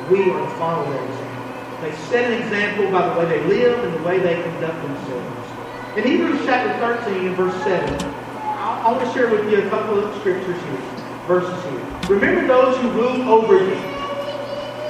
we 0.09 0.29
are 0.31 0.39
to 0.39 0.49
follow 0.57 0.89
that 0.91 1.03
example. 1.03 1.34
They 1.81 1.93
set 2.07 2.31
an 2.31 2.41
example 2.41 2.89
by 2.91 3.07
the 3.07 3.19
way 3.19 3.25
they 3.37 3.47
live 3.47 3.83
and 3.83 3.93
the 3.93 4.03
way 4.03 4.19
they 4.19 4.41
conduct 4.41 4.81
themselves. 4.81 5.97
In 5.97 6.03
Hebrews 6.03 6.41
chapter 6.45 6.71
13 6.79 7.27
and 7.27 7.35
verse 7.35 7.53
7, 7.63 8.01
I 8.03 8.91
want 8.91 9.05
to 9.05 9.13
share 9.13 9.29
with 9.29 9.51
you 9.51 9.65
a 9.65 9.69
couple 9.69 9.99
of 9.99 10.15
scriptures 10.19 10.61
here, 10.61 10.81
verses 11.27 11.63
here. 11.65 12.15
Remember 12.15 12.47
those 12.47 12.77
who 12.77 12.89
rule 12.91 13.29
over 13.29 13.59
you, 13.59 13.75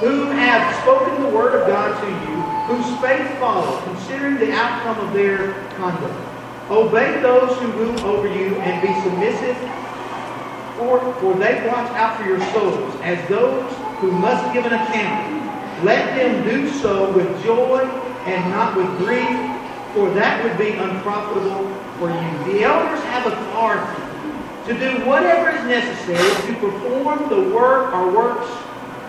who 0.00 0.26
have 0.30 0.82
spoken 0.82 1.22
the 1.22 1.28
word 1.30 1.60
of 1.60 1.66
God 1.66 2.00
to 2.00 2.08
you, 2.08 2.36
whose 2.66 3.00
faith 3.00 3.38
follow, 3.38 3.80
considering 3.82 4.36
the 4.38 4.52
outcome 4.52 5.06
of 5.06 5.12
their 5.12 5.54
conduct. 5.76 6.14
Obey 6.70 7.20
those 7.20 7.56
who 7.58 7.70
rule 7.72 8.00
over 8.00 8.28
you 8.28 8.56
and 8.56 8.82
be 8.82 8.92
submissive, 9.02 9.56
for, 10.76 11.00
for 11.20 11.34
they 11.34 11.66
watch 11.66 11.90
out 11.92 12.16
for 12.20 12.26
your 12.26 12.40
souls 12.52 12.94
as 13.02 13.28
those 13.28 13.72
who 13.98 14.10
must 14.12 14.52
give 14.52 14.66
an 14.66 14.72
account. 14.72 15.45
Let 15.82 16.16
them 16.16 16.44
do 16.44 16.70
so 16.70 17.12
with 17.12 17.44
joy 17.44 17.80
and 18.24 18.50
not 18.50 18.76
with 18.76 18.88
grief, 18.98 19.28
for 19.94 20.10
that 20.14 20.42
would 20.42 20.56
be 20.58 20.72
unprofitable 20.72 21.68
for 21.98 22.10
you. 22.10 22.52
The 22.52 22.64
elders 22.64 23.02
have 23.04 23.26
authority 23.26 24.02
to 24.66 24.78
do 24.78 25.04
whatever 25.06 25.50
is 25.50 25.64
necessary 25.64 26.52
to 26.52 26.60
perform 26.60 27.28
the 27.28 27.54
work 27.54 27.94
or 27.94 28.10
works 28.10 28.50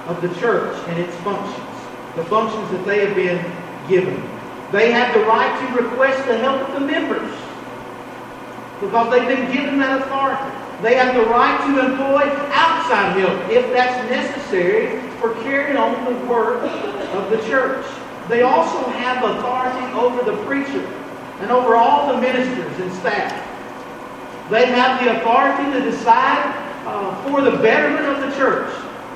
of 0.08 0.22
the 0.22 0.30
church 0.40 0.78
and 0.88 1.00
its 1.00 1.16
functions, 1.18 1.78
the 2.16 2.24
functions 2.26 2.70
that 2.72 2.86
they 2.86 3.06
have 3.06 3.16
been 3.16 3.44
given. 3.88 4.22
They 4.72 4.92
have 4.92 5.14
the 5.14 5.22
right 5.22 5.58
to 5.60 5.82
request 5.82 6.28
the 6.28 6.38
help 6.38 6.68
of 6.68 6.74
the 6.74 6.86
members 6.86 7.32
because 8.82 9.10
they've 9.12 9.28
been 9.28 9.52
given 9.52 9.80
that 9.80 10.02
authority. 10.02 10.67
They 10.82 10.94
have 10.96 11.16
the 11.16 11.26
right 11.26 11.58
to 11.66 11.86
employ 11.86 12.22
outside 12.54 13.18
help 13.18 13.50
if 13.50 13.72
that's 13.72 14.10
necessary 14.12 15.02
for 15.20 15.34
carrying 15.42 15.76
on 15.76 16.06
the 16.06 16.26
work 16.28 16.62
of 16.62 17.32
the 17.32 17.38
church. 17.48 17.86
They 18.30 18.44
also 18.44 18.88
have 18.92 19.24
authority 19.24 19.86
over 19.94 20.30
the 20.30 20.38
preacher 20.46 20.86
and 21.40 21.52
over 21.52 21.76
all 21.76 22.14
the 22.14 22.22
ministers 22.22 22.80
and 22.80 22.94
staff. 22.94 23.34
They 24.52 24.68
have 24.68 25.04
the 25.04 25.20
authority 25.20 25.72
to 25.80 25.90
decide 25.90 26.54
uh, 26.86 27.24
for 27.24 27.42
the 27.42 27.58
betterment 27.58 28.06
of 28.06 28.30
the 28.30 28.38
church 28.38 28.72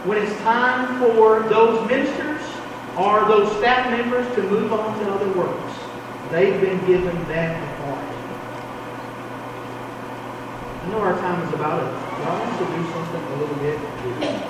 when 0.06 0.18
it's 0.18 0.36
time 0.42 1.00
for 1.00 1.42
those 1.48 1.88
ministers 1.88 2.42
or 2.98 3.22
those 3.26 3.56
staff 3.58 3.90
members 3.92 4.28
to 4.36 4.42
move 4.44 4.74
on 4.74 5.00
to 5.00 5.12
other 5.12 5.32
works. 5.34 5.74
They've 6.32 6.60
been 6.60 6.80
given 6.88 7.16
that 7.28 7.71
I 10.82 10.88
know 10.90 10.98
our 10.98 11.14
time 11.14 11.48
is 11.48 11.54
about 11.54 11.78
it, 11.78 11.94
but 11.94 12.26
I 12.26 12.40
want 12.42 12.58
to 12.58 12.66
do 12.66 12.82
something 12.90 13.22
a 13.22 13.36
little 13.38 13.56
bit 13.62 13.78
different. 14.02 14.42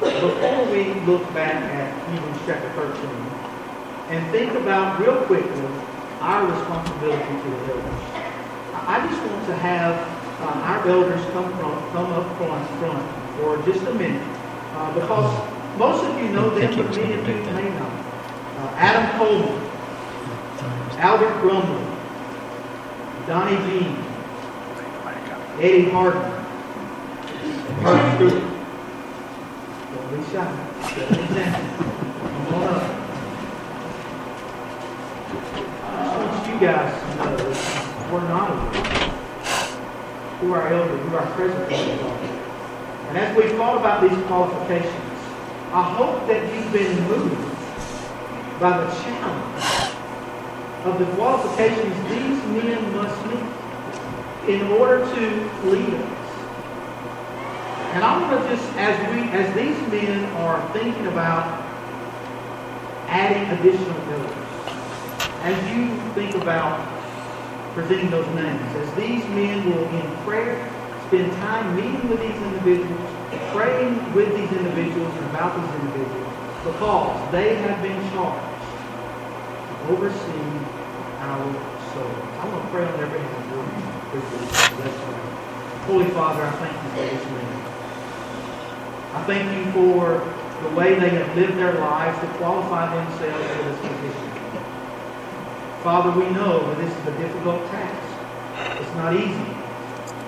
Before 0.00 0.68
we 0.68 0.92
look 1.08 1.24
back 1.32 1.64
at 1.72 1.96
Hebrews 2.12 2.36
chapter 2.44 2.68
13 2.76 3.08
and 4.12 4.30
think 4.30 4.52
about 4.52 5.00
real 5.00 5.16
quickly 5.24 5.64
our 6.20 6.44
responsibility 6.44 7.40
to 7.40 7.48
the 7.48 7.72
elders, 7.72 8.04
I 8.84 9.08
just 9.08 9.18
want 9.24 9.46
to 9.46 9.56
have 9.56 9.96
uh, 10.44 10.68
our 10.68 10.88
elders 10.88 11.24
come, 11.32 11.48
from, 11.56 11.72
come 11.92 12.12
up 12.12 12.36
front, 12.36 12.68
front 12.76 13.02
for 13.40 13.56
just 13.64 13.86
a 13.86 13.94
minute 13.94 14.22
uh, 14.74 14.92
because 14.92 15.32
most 15.78 16.04
of 16.04 16.18
you 16.20 16.28
know 16.36 16.50
them, 16.50 16.76
but 16.76 16.94
many 16.94 17.14
of 17.14 17.26
you 17.26 17.34
may 17.56 17.70
not. 17.70 17.92
Uh, 18.60 18.76
Adam 18.76 19.18
Coleman, 19.18 19.70
Albert 21.00 21.32
Grumley, 21.40 21.96
Donnie 23.26 23.56
Jean, 23.68 24.05
Eddie 25.58 25.88
Harden. 25.88 26.20
Mark 27.82 28.16
Stewart. 28.16 28.42
Don't 29.94 30.08
be 30.10 30.20
shy. 30.30 30.46
Set 30.82 31.10
an 31.10 31.24
example. 31.24 31.84
Come 32.20 32.54
on 32.54 32.62
up. 32.74 32.82
I 35.82 36.04
just 36.04 36.16
want 36.18 36.46
you 36.48 36.56
guys 36.60 36.92
to 37.00 37.06
know 37.16 37.36
that 37.36 38.12
we're 38.12 38.28
not 38.28 38.50
alone. 38.50 38.74
Who 40.40 40.52
our 40.52 40.68
elders, 40.68 41.00
who 41.08 41.16
our 41.16 41.26
present 41.32 41.72
elders 41.72 42.00
are. 42.02 42.18
And 43.08 43.16
as 43.16 43.34
we've 43.34 43.56
thought 43.56 43.78
about 43.78 44.02
these 44.02 44.26
qualifications, 44.26 45.18
I 45.72 45.82
hope 45.96 46.26
that 46.28 46.54
you've 46.54 46.70
been 46.70 47.02
moved 47.08 48.60
by 48.60 48.76
the 48.76 48.90
challenge 49.02 49.92
of 50.84 50.98
the 50.98 51.06
qualifications 51.16 51.96
these 52.10 52.44
men 52.62 52.92
must 52.92 53.26
meet 53.26 53.65
in 54.48 54.62
order 54.72 54.98
to 54.98 55.20
lead 55.68 55.94
us. 55.94 56.16
And 57.94 58.04
I 58.04 58.20
want 58.20 58.42
to 58.42 58.48
just, 58.54 58.68
as 58.76 58.94
we, 59.10 59.22
as 59.30 59.54
these 59.56 59.78
men 59.90 60.24
are 60.36 60.60
thinking 60.72 61.06
about 61.06 61.64
adding 63.08 63.48
additional 63.58 64.00
elders, 64.12 64.46
as 65.42 65.56
you 65.74 65.96
think 66.12 66.34
about 66.34 66.86
presenting 67.74 68.10
those 68.10 68.26
names, 68.34 68.60
as 68.76 68.94
these 68.94 69.24
men 69.30 69.64
will 69.68 69.88
in 69.88 70.24
prayer 70.24 70.56
spend 71.08 71.32
time 71.34 71.74
meeting 71.74 72.08
with 72.08 72.20
these 72.20 72.36
individuals, 72.36 73.10
praying 73.52 74.14
with 74.14 74.28
these 74.36 74.52
individuals 74.58 75.14
and 75.14 75.24
about 75.30 75.56
these 75.56 75.80
individuals, 75.80 76.32
because 76.64 77.32
they 77.32 77.56
have 77.56 77.80
been 77.82 77.98
charged 78.10 78.44
to 79.68 79.88
oversee 79.94 80.46
our 81.20 81.52
souls. 81.94 82.26
I 82.40 82.48
want 82.48 82.62
to 82.62 82.70
pray 82.70 82.84
on 82.84 82.96
their 82.98 83.06
behalf. 83.06 83.45
Holy 84.16 86.06
Father, 86.10 86.42
I 86.42 86.50
thank 86.52 86.72
you 86.72 86.88
for 86.90 86.96
this 86.96 87.24
man. 87.26 87.56
I 89.12 89.22
thank 89.24 89.56
you 89.56 89.72
for 89.72 90.18
the 90.62 90.74
way 90.74 90.98
they 90.98 91.10
have 91.10 91.36
lived 91.36 91.58
their 91.58 91.74
lives 91.74 92.18
to 92.20 92.26
qualify 92.38 92.94
themselves 92.94 93.46
for 93.46 93.62
this 93.62 93.78
position. 93.80 94.30
Father, 95.82 96.18
we 96.18 96.30
know 96.30 96.66
that 96.66 96.78
this 96.78 96.90
is 96.96 97.06
a 97.06 97.18
difficult 97.18 97.60
task. 97.70 98.80
It's 98.80 98.94
not 98.94 99.14
easy. 99.14 99.56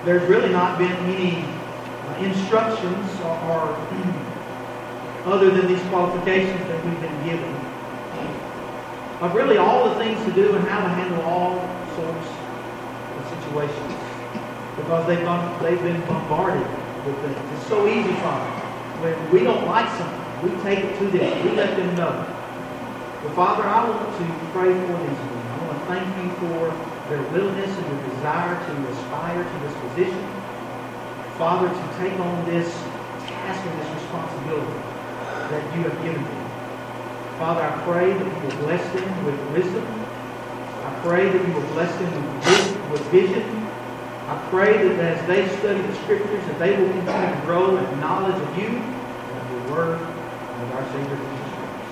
There's 0.05 0.29
really 0.29 0.49
not 0.49 0.77
been 0.77 0.93
any 1.09 1.43
uh, 1.43 2.17
instructions 2.19 3.09
or, 3.21 3.37
or 3.49 3.75
other 5.33 5.49
than 5.49 5.67
these 5.67 5.81
qualifications 5.89 6.61
that 6.67 6.85
we've 6.85 7.01
been 7.01 7.25
given 7.25 7.55
of 9.21 9.33
really 9.33 9.57
all 9.57 9.89
the 9.89 9.95
things 9.95 10.23
to 10.25 10.31
do 10.31 10.55
and 10.55 10.65
how 10.67 10.79
to 10.79 10.89
handle 10.89 11.21
all 11.23 11.59
sorts 11.95 12.38
Because 13.53 15.07
they've, 15.07 15.19
been, 15.19 15.63
they've 15.63 15.81
been 15.81 16.01
bombarded 16.07 16.65
with 17.05 17.17
things. 17.21 17.37
It's 17.57 17.67
so 17.67 17.87
easy, 17.87 18.13
Father. 18.21 18.49
When 19.01 19.31
we 19.31 19.43
don't 19.43 19.65
like 19.65 19.89
something, 19.97 20.19
we 20.43 20.51
take 20.63 20.79
it 20.79 20.97
to 20.99 21.05
them. 21.09 21.45
We 21.45 21.51
let 21.55 21.75
them 21.75 21.95
know. 21.95 22.13
But 23.23 23.33
Father, 23.35 23.63
I 23.63 23.89
want 23.89 23.99
to 23.99 24.25
pray 24.55 24.71
for 24.71 24.95
these 25.03 25.19
men. 25.19 25.43
I 25.49 25.67
want 25.67 25.79
to 25.79 25.85
thank 25.91 26.07
you 26.23 26.29
for 26.39 26.71
their 27.09 27.23
willingness 27.33 27.75
and 27.75 27.85
their 27.85 28.09
desire 28.15 28.55
to 28.55 28.71
aspire 28.87 29.43
to 29.43 29.55
this 29.65 29.75
position. 29.89 30.23
Father, 31.37 31.67
to 31.67 31.85
take 31.97 32.19
on 32.19 32.45
this 32.45 32.71
task 33.27 33.65
and 33.65 33.79
this 33.81 33.89
responsibility 34.01 34.79
that 35.51 35.63
you 35.75 35.83
have 35.83 35.97
given 36.03 36.23
them. 36.23 36.39
Father, 37.39 37.63
I 37.63 37.71
pray 37.83 38.13
that 38.13 38.25
you 38.25 38.41
will 38.43 38.57
bless 38.67 38.83
them 38.93 39.25
with 39.25 39.39
wisdom. 39.55 39.85
I 40.83 40.99
pray 41.03 41.29
that 41.29 41.47
you 41.47 41.53
will 41.53 41.67
bless 41.73 41.91
them 41.99 42.11
with, 42.13 42.43
with 42.91 43.01
vision. 43.11 43.67
I 44.27 44.37
pray 44.49 44.87
that 44.87 44.99
as 44.99 45.27
they 45.27 45.47
study 45.57 45.81
the 45.81 45.95
scriptures, 46.03 46.45
that 46.45 46.59
they 46.59 46.77
will 46.77 46.89
continue 46.89 47.35
to 47.35 47.41
grow 47.45 47.77
in 47.77 47.99
knowledge 47.99 48.35
of 48.35 48.57
you 48.57 48.67
and 48.67 49.35
of 49.37 49.45
your 49.49 49.63
word 49.73 50.01
and 50.01 50.63
of 50.63 50.71
our 50.71 50.85
Savior 50.93 51.17
Jesus 51.17 51.49
Christ. 51.57 51.91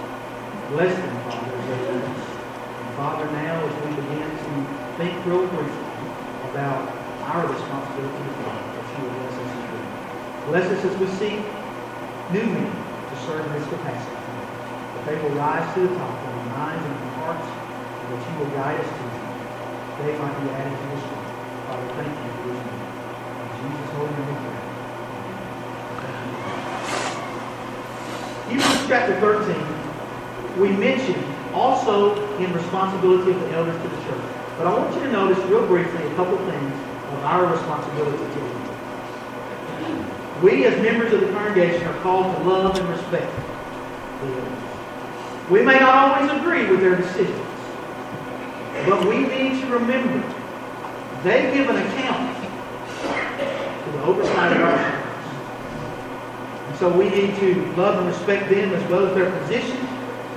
Bless 0.70 0.94
them, 0.94 1.16
Father, 1.26 1.54
as 1.58 1.66
they 1.66 1.80
learn. 1.90 2.04
And 2.04 2.90
Father, 2.96 3.26
now 3.32 3.66
as 3.66 3.74
we 3.86 4.02
begin 4.02 4.30
to 4.30 4.52
think 4.98 5.26
real 5.26 5.48
briefly 5.48 5.98
about 6.50 6.90
our 7.26 7.48
responsibility 7.48 8.24
to 8.24 8.34
God, 8.42 8.62
that 8.74 8.86
you 8.98 9.04
will 9.04 9.18
bless 9.22 9.34
us 9.34 9.50
as 9.50 9.66
well. 9.74 9.90
Bless 10.46 10.66
us 10.72 10.86
as 10.86 10.96
we 10.98 11.08
seek 11.18 11.42
new 12.32 12.46
men 12.46 12.70
to 13.10 13.16
serve 13.26 13.46
in 13.46 13.54
this 13.54 13.68
capacity 13.70 14.18
that 14.98 15.06
they 15.06 15.22
will 15.22 15.36
rise 15.36 15.74
to 15.76 15.82
the 15.82 15.96
top 15.96 16.24
in 16.24 16.30
our 16.34 16.46
minds 16.58 16.86
and 16.86 16.96
in 16.96 17.02
our 17.02 17.34
hearts, 17.34 17.46
and 17.46 18.14
that 18.14 18.22
you 18.30 18.40
will 18.40 18.52
guide 18.52 18.80
us 18.80 18.88
to. 18.88 19.17
They 19.98 20.14
might 20.20 20.38
be 20.44 20.50
added 20.52 20.74
uh, 20.74 20.78
to 20.78 20.86
this 20.94 21.04
work. 21.10 21.26
Father, 21.66 21.90
thank 21.98 22.14
you 22.14 22.30
for. 22.38 22.54
In 22.54 23.50
Jesus' 23.58 23.92
holy 23.98 24.14
name. 24.14 24.48
Hebrews 28.48 28.86
chapter 28.88 29.20
13, 29.20 30.62
we 30.62 30.70
mentioned 30.70 31.26
also 31.52 32.14
in 32.38 32.54
responsibility 32.54 33.32
of 33.32 33.40
the 33.42 33.52
elders 33.52 33.82
to 33.82 33.88
the 33.88 33.98
church. 34.04 34.22
But 34.58 34.68
I 34.68 34.78
want 34.78 34.94
you 34.94 35.02
to 35.02 35.12
notice 35.12 35.40
real 35.50 35.66
briefly 35.66 36.06
a 36.06 36.16
couple 36.16 36.38
things 36.38 36.74
of 37.12 37.24
our 37.24 37.52
responsibility 37.52 38.18
to 38.18 38.40
them. 38.40 38.58
We 40.44 40.66
as 40.66 40.80
members 40.82 41.12
of 41.12 41.22
the 41.22 41.32
congregation 41.34 41.88
are 41.88 42.00
called 42.02 42.36
to 42.38 42.44
love 42.44 42.78
and 42.78 42.88
respect 42.90 43.36
the 44.22 44.28
elders. 44.28 44.64
We 45.50 45.64
may 45.64 45.80
not 45.80 46.14
always 46.14 46.32
agree 46.40 46.70
with 46.70 46.82
their 46.82 46.96
decisions, 46.96 47.47
but 48.88 49.06
we 49.06 49.20
need 49.20 49.60
to 49.60 49.68
remember 49.68 50.24
they 51.24 51.52
give 51.54 51.70
an 51.70 51.76
account 51.76 52.38
to 53.84 53.92
the 53.92 54.04
oversight 54.04 54.56
of 54.56 54.62
our. 54.64 54.78
And 56.68 56.78
so 56.78 56.98
we 56.98 57.10
need 57.10 57.36
to 57.40 57.66
love 57.76 58.00
and 58.00 58.08
respect 58.08 58.50
them 58.50 58.74
as 58.74 58.90
well 58.90 59.06
as 59.06 59.14
their 59.14 59.30
position, 59.42 59.86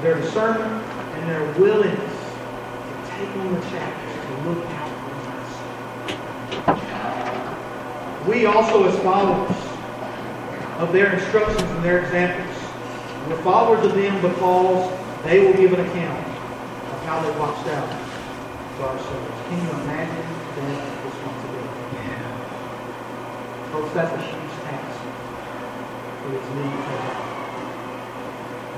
their 0.03 0.21
discernment, 0.21 0.85
and 1.15 1.31
their 1.31 1.53
willingness 1.61 2.01
to 2.01 3.11
take 3.11 3.29
on 3.37 3.55
the 3.55 3.61
challenge 3.61 4.13
to 4.27 4.33
look 4.49 4.67
out 4.67 4.91
for 6.67 6.73
us. 6.73 8.27
We 8.27 8.47
also, 8.47 8.89
as 8.89 8.99
followers 9.01 9.57
of 10.81 10.93
their 10.93 11.13
instructions 11.13 11.71
and 11.71 11.85
their 11.85 12.03
examples, 12.03 12.57
we're 13.29 13.43
followers 13.43 13.85
of 13.87 13.95
them 13.95 14.21
because 14.23 14.91
they 15.23 15.39
will 15.39 15.53
give 15.53 15.73
an 15.73 15.87
account 15.87 16.27
of 16.27 17.03
how 17.05 17.21
they 17.21 17.31
watched 17.39 17.69
out 17.69 18.10
for 18.81 18.87
our 18.87 18.99
souls. 18.99 19.41
Can 19.45 19.61
you 19.61 19.71
imagine 19.85 20.25
that 20.57 21.05
responsibility? 21.05 21.85
Yeah. 22.01 22.17
Folks, 23.73 23.93
that's 23.93 24.09
a 24.09 24.23
huge 24.25 24.55
task. 24.65 24.97
But 26.25 26.33
it's 26.33 26.49
needed 26.57 26.81
take 26.89 27.05
on. 27.13 27.29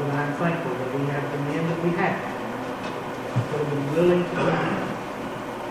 But 0.03 0.11
I'm 0.11 0.35
thankful 0.43 0.75
that 0.75 0.91
we 0.99 1.07
have 1.07 1.23
the 1.31 1.39
men 1.39 1.63
that 1.71 1.81
we 1.87 1.91
have 2.03 2.19
that 2.19 3.59
have 3.63 3.71
been 3.71 3.95
willing 3.95 4.25
to 4.25 4.31
do 4.31 4.43
it. 4.43 4.83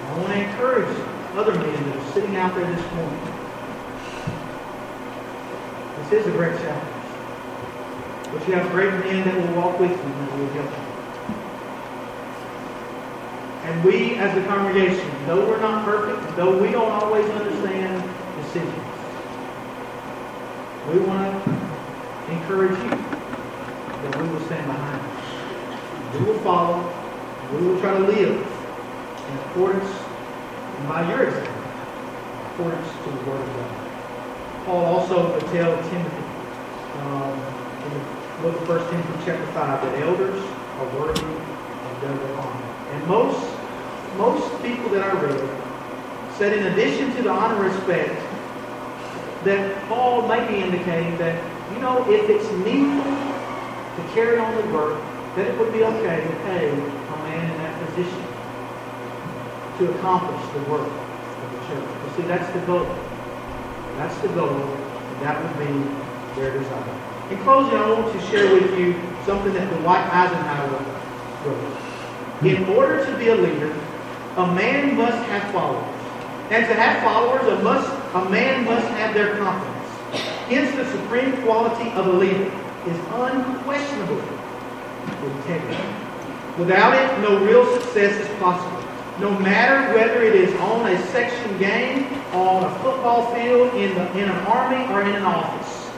I 0.07 0.17
want 0.17 0.31
to 0.31 0.39
encourage 0.47 0.95
other 1.35 1.55
men 1.55 1.89
that 1.89 1.97
are 1.97 2.11
sitting 2.13 2.35
out 2.37 2.55
there 2.55 2.71
this 2.71 2.85
morning. 2.95 3.23
This 6.07 6.21
is 6.21 6.27
a 6.27 6.31
great 6.31 6.57
challenge. 6.61 6.87
But 8.31 8.47
you 8.47 8.53
have 8.55 8.71
great 8.71 8.91
men 8.91 9.27
that 9.27 9.35
will 9.35 9.61
walk 9.61 9.77
with 9.77 9.91
you 9.91 9.97
and 9.97 10.39
will 10.39 10.47
help 10.53 10.71
you. 10.71 10.90
And 13.63 13.83
we, 13.83 14.15
as 14.15 14.35
a 14.37 14.45
congregation, 14.47 15.09
though 15.27 15.47
we're 15.47 15.61
not 15.61 15.85
perfect, 15.85 16.35
though 16.35 16.57
we 16.61 16.71
don't 16.71 16.91
always 16.91 17.29
understand 17.29 18.03
decisions, 18.43 18.85
we 20.91 20.99
want 20.99 21.43
to 21.45 22.31
encourage 22.31 22.77
you 22.83 22.89
that 22.89 24.21
we 24.21 24.29
will 24.29 24.45
stand 24.45 24.65
behind 24.65 25.01
you. 26.13 26.19
We 26.19 26.25
will 26.31 26.39
follow. 26.39 26.91
We 27.53 27.67
will 27.67 27.79
try 27.79 27.97
to 27.97 28.05
live 28.05 28.47
in 29.29 29.37
accordance 29.37 29.89
and 30.81 30.89
by 30.89 31.07
your 31.07 31.27
example, 31.27 31.53
in 31.53 32.47
accordance 32.53 32.87
to 32.87 33.09
the 33.11 33.29
Word 33.29 33.39
of 33.39 33.47
God. 33.55 34.65
Paul 34.65 34.85
also 34.85 35.31
would 35.31 35.45
tell 35.53 35.77
Timothy 35.89 36.23
um, 36.97 37.33
in 37.85 37.93
the 37.93 38.41
book 38.41 38.61
of 38.61 38.67
1 38.67 38.89
Timothy 38.89 39.25
chapter 39.25 39.45
5 39.53 39.81
that 39.83 40.01
elders 40.01 40.43
are 40.79 40.99
worthy 40.99 41.21
of 41.21 42.01
double 42.01 42.33
honor. 42.39 42.70
And 42.91 43.07
most, 43.07 43.39
most 44.17 44.61
people 44.61 44.89
that 44.89 45.03
I 45.03 45.11
read 45.21 45.61
said 46.37 46.57
in 46.57 46.73
addition 46.73 47.15
to 47.15 47.23
the 47.23 47.29
honor 47.29 47.63
and 47.63 47.73
respect, 47.75 48.19
that 49.43 49.87
Paul 49.87 50.27
may 50.27 50.47
be 50.47 50.61
indicating 50.61 51.17
that, 51.17 51.41
you 51.73 51.79
know, 51.79 52.05
if 52.11 52.29
it's 52.29 52.49
needful 52.65 53.11
to 53.95 54.13
carry 54.13 54.37
on 54.37 54.55
the 54.55 54.73
work, 54.73 55.01
that 55.35 55.47
it 55.47 55.57
would 55.57 55.71
be 55.71 55.83
okay 55.83 56.21
to 56.21 56.35
pay 56.43 56.69
a 56.69 57.17
man 57.23 57.51
in 57.51 57.57
that 57.57 57.87
position 57.87 58.23
to 59.77 59.97
accomplish 59.97 60.41
the 60.53 60.59
work 60.69 60.87
of 60.87 61.51
the 61.51 61.59
church. 61.67 61.89
You 62.05 62.11
see, 62.17 62.27
that's 62.27 62.51
the 62.53 62.59
goal. 62.65 62.85
That's 63.97 64.17
the 64.21 64.27
goal, 64.29 64.49
and 64.49 65.21
that 65.21 65.41
would 65.41 65.57
be 65.59 65.71
their 66.35 66.57
desire. 66.57 67.01
In 67.29 67.37
closing, 67.43 67.77
I 67.77 67.89
want 67.91 68.11
to 68.11 68.27
share 68.27 68.51
with 68.53 68.77
you 68.77 68.93
something 69.25 69.53
that 69.53 69.69
the 69.69 69.77
Dwight 69.77 70.05
Eisenhower 70.11 70.83
wrote. 71.45 71.70
In 72.43 72.65
order 72.69 73.05
to 73.05 73.17
be 73.17 73.27
a 73.27 73.35
leader, 73.35 73.71
a 74.37 74.47
man 74.47 74.97
must 74.97 75.17
have 75.29 75.51
followers. 75.51 75.97
And 76.49 76.65
to 76.65 76.73
have 76.73 77.03
followers, 77.03 77.47
a, 77.47 77.63
must, 77.63 77.87
a 78.15 78.29
man 78.29 78.65
must 78.65 78.87
have 78.87 79.13
their 79.13 79.37
confidence. 79.37 79.87
Hence, 80.49 80.75
the 80.75 80.85
supreme 80.91 81.39
quality 81.43 81.89
of 81.91 82.07
a 82.07 82.11
leader 82.11 82.51
is 82.87 82.97
unquestionably 83.13 84.23
integrity. 85.23 85.83
Without 86.57 86.93
it, 86.95 87.21
no 87.21 87.45
real 87.45 87.65
success 87.79 88.19
is 88.19 88.39
possible. 88.39 88.83
No 89.19 89.37
matter 89.39 89.93
whether 89.93 90.23
it 90.23 90.35
is 90.35 90.53
on 90.61 90.91
a 90.91 91.07
section 91.07 91.57
game, 91.59 92.11
on 92.33 92.63
a 92.63 92.79
football 92.79 93.33
field, 93.35 93.73
in, 93.75 93.93
the, 93.93 94.11
in 94.17 94.29
an 94.29 94.45
army, 94.47 94.91
or 94.91 95.01
in 95.01 95.15
an 95.15 95.23
office. 95.23 95.91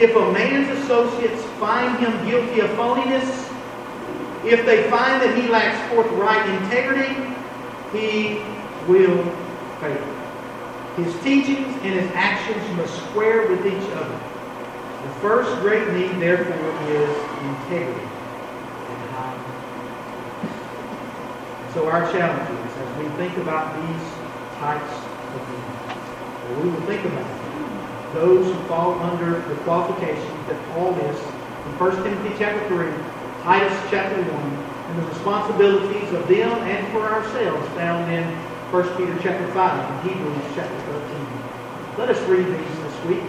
If 0.00 0.16
a 0.16 0.32
man's 0.32 0.68
associates 0.78 1.42
find 1.60 1.98
him 1.98 2.26
guilty 2.26 2.60
of 2.60 2.70
phoniness, 2.70 3.47
if 4.48 4.64
they 4.64 4.88
find 4.90 5.20
that 5.22 5.36
he 5.36 5.48
lacks 5.48 5.78
forthright 5.92 6.48
integrity, 6.62 7.14
he 7.92 8.42
will 8.86 9.22
fail. 9.80 10.14
His 10.96 11.14
teachings 11.22 11.68
and 11.82 11.94
his 12.00 12.10
actions 12.14 12.76
must 12.76 12.96
square 13.10 13.46
with 13.48 13.66
each 13.66 13.90
other. 13.92 14.18
The 15.04 15.14
first 15.20 15.50
great 15.60 15.86
need, 15.92 16.20
therefore, 16.20 16.70
is 16.90 17.10
integrity 17.44 18.08
and. 18.88 19.44
So 21.74 21.88
our 21.88 22.10
challenge 22.10 22.48
is, 22.66 22.76
as 22.78 22.98
we 22.98 23.08
think 23.16 23.36
about 23.38 23.76
these 23.76 24.08
types 24.58 24.92
of 25.34 25.40
men, 25.48 26.62
we 26.62 26.70
will 26.70 26.80
think 26.86 27.04
about 27.04 28.14
those 28.14 28.46
who 28.46 28.58
fall 28.64 28.98
under 29.00 29.40
the 29.48 29.54
qualifications 29.62 30.46
that 30.48 30.58
Paul 30.72 30.92
lists 30.92 31.22
in 31.22 31.78
1 31.78 32.02
Timothy 32.02 32.34
chapter 32.38 32.66
3, 32.68 32.86
Titus 33.42 33.78
chapter 33.88 34.20
1, 34.20 34.26
and 34.26 34.98
the 34.98 35.06
responsibilities 35.14 36.12
of 36.12 36.26
them 36.26 36.50
and 36.66 36.82
for 36.92 37.06
ourselves 37.06 37.66
found 37.78 38.10
in 38.10 38.24
1 38.74 38.96
Peter 38.98 39.14
chapter 39.22 39.46
5 39.54 39.54
and 39.54 40.10
Hebrews 40.10 40.44
chapter 40.56 40.78
13. 40.90 41.98
Let 41.98 42.10
us 42.10 42.18
read 42.28 42.44
these 42.44 42.78
this 42.82 43.04
week. 43.06 43.22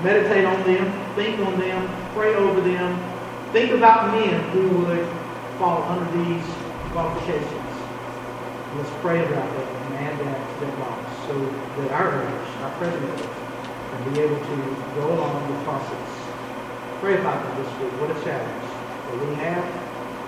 Meditate 0.00 0.44
on 0.44 0.62
them, 0.62 0.86
think 1.16 1.40
on 1.40 1.58
them, 1.58 1.90
pray 2.14 2.34
over 2.36 2.60
them. 2.60 2.94
Think 3.52 3.72
about 3.72 4.14
men 4.14 4.40
who 4.50 4.68
would 4.86 5.06
fall 5.58 5.82
under 5.90 6.06
these 6.22 6.46
qualifications. 6.94 7.72
Let's 8.78 8.94
pray 9.02 9.26
about 9.26 9.50
that 9.58 9.68
and 9.68 9.94
add 10.06 10.18
that 10.22 10.38
to 10.38 10.66
that 10.66 10.78
box 10.78 11.02
so 11.26 11.34
that 11.82 11.90
our 11.90 12.14
elders, 12.14 12.48
our 12.62 12.70
president, 12.78 13.18
can 13.18 14.14
be 14.14 14.20
able 14.20 14.38
to 14.38 14.56
go 14.94 15.12
along 15.12 15.50
the 15.50 15.64
process. 15.64 16.08
Pray 17.00 17.18
about 17.18 17.42
that 17.42 17.56
this 17.58 17.68
week. 17.82 17.92
What 18.00 18.16
a 18.16 18.24
challenge 18.24 18.71
that 19.12 19.28
we 19.28 19.34
have. 19.36 19.64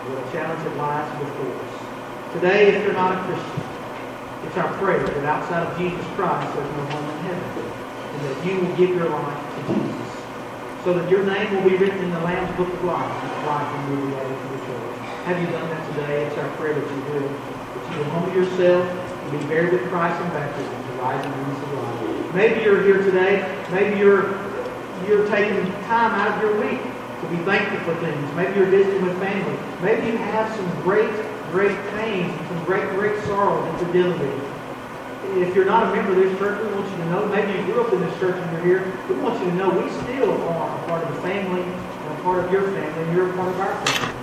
What 0.04 0.20
a 0.20 0.26
challenge 0.32 0.60
that 0.60 0.76
lies 0.76 1.08
before 1.16 1.56
us. 1.56 1.74
Today, 2.36 2.76
if 2.76 2.84
you're 2.84 2.92
not 2.92 3.16
a 3.16 3.20
Christian, 3.24 3.64
it's 4.44 4.56
our 4.60 4.68
prayer 4.76 5.00
that 5.00 5.24
outside 5.24 5.64
of 5.64 5.72
Jesus 5.80 6.04
Christ, 6.12 6.44
there's 6.52 6.68
no 6.76 6.84
home 6.92 7.08
in 7.08 7.18
heaven. 7.24 7.48
And 7.64 8.20
that 8.28 8.36
you 8.44 8.60
will 8.60 8.76
give 8.76 8.92
your 8.92 9.08
life 9.08 9.40
to 9.40 9.60
Jesus. 9.72 10.10
So 10.84 10.92
that 10.92 11.08
your 11.08 11.24
name 11.24 11.48
will 11.56 11.64
be 11.64 11.76
written 11.80 11.96
in 12.04 12.10
the 12.12 12.20
Lamb's 12.20 12.52
Book 12.60 12.68
of 12.68 12.84
Life, 12.84 13.08
and 13.08 13.46
life 13.48 13.64
will 13.88 13.96
be 13.96 14.12
to 14.12 14.46
the 14.52 14.60
church. 14.68 14.98
Have 15.24 15.40
you 15.40 15.48
done 15.48 15.64
that 15.72 15.82
today? 15.96 16.26
It's 16.28 16.36
our 16.36 16.50
prayer 16.60 16.76
that 16.76 16.84
you 16.84 17.00
will 17.08 17.24
That 17.24 17.84
you 17.90 17.98
will 18.04 18.10
humble 18.12 18.34
yourself 18.36 18.84
and 18.84 19.40
be 19.40 19.46
buried 19.48 19.72
with 19.72 19.88
Christ 19.88 20.20
in 20.20 20.28
baptism 20.36 20.76
to 20.76 20.92
rise 21.00 21.24
in 21.24 21.30
the 21.32 21.36
newness 21.38 21.62
of 21.64 21.72
life. 21.72 22.34
Maybe 22.34 22.60
you're 22.60 22.82
here 22.84 23.00
today. 23.00 23.64
Maybe 23.72 23.98
you're 23.98 24.36
you're 25.08 25.26
taking 25.28 25.64
time 25.84 26.12
out 26.12 26.36
of 26.36 26.42
your 26.42 26.60
week 26.60 26.80
to 27.24 27.36
be 27.36 27.42
thankful 27.44 27.80
for 27.80 28.00
things. 28.00 28.34
Maybe 28.34 28.58
you're 28.58 28.70
visiting 28.70 29.04
with 29.04 29.18
family. 29.18 29.56
Maybe 29.82 30.08
you 30.08 30.16
have 30.18 30.54
some 30.54 30.68
great, 30.82 31.10
great 31.50 31.76
pains, 31.96 32.30
and 32.32 32.48
some 32.48 32.64
great, 32.64 32.88
great 32.90 33.22
sorrow 33.24 33.62
that 33.64 33.80
you're 33.80 33.92
dealing 33.92 34.18
with. 34.18 34.54
If 35.40 35.54
you're 35.54 35.64
not 35.64 35.90
a 35.90 35.96
member 35.96 36.12
of 36.12 36.18
this 36.18 36.38
church, 36.38 36.60
we 36.60 36.68
want 36.74 36.90
you 36.90 36.96
to 36.98 37.06
know. 37.10 37.26
Maybe 37.26 37.58
you 37.58 37.64
grew 37.64 37.80
up 37.82 37.92
in 37.92 38.00
this 38.00 38.18
church 38.20 38.36
and 38.36 38.52
you're 38.52 38.80
here. 38.80 38.92
We 39.08 39.16
want 39.16 39.40
you 39.40 39.50
to 39.50 39.56
know 39.56 39.70
we 39.70 39.90
still 40.04 40.30
are 40.30 40.68
a 40.68 40.86
part 40.86 41.02
of 41.02 41.14
the 41.14 41.20
family 41.22 41.62
and 41.62 42.18
a 42.18 42.22
part 42.22 42.44
of 42.44 42.52
your 42.52 42.62
family, 42.70 43.02
and 43.02 43.16
you're 43.16 43.30
a 43.30 43.34
part 43.34 43.48
of 43.48 43.60
our 43.60 43.86
family. 43.86 44.14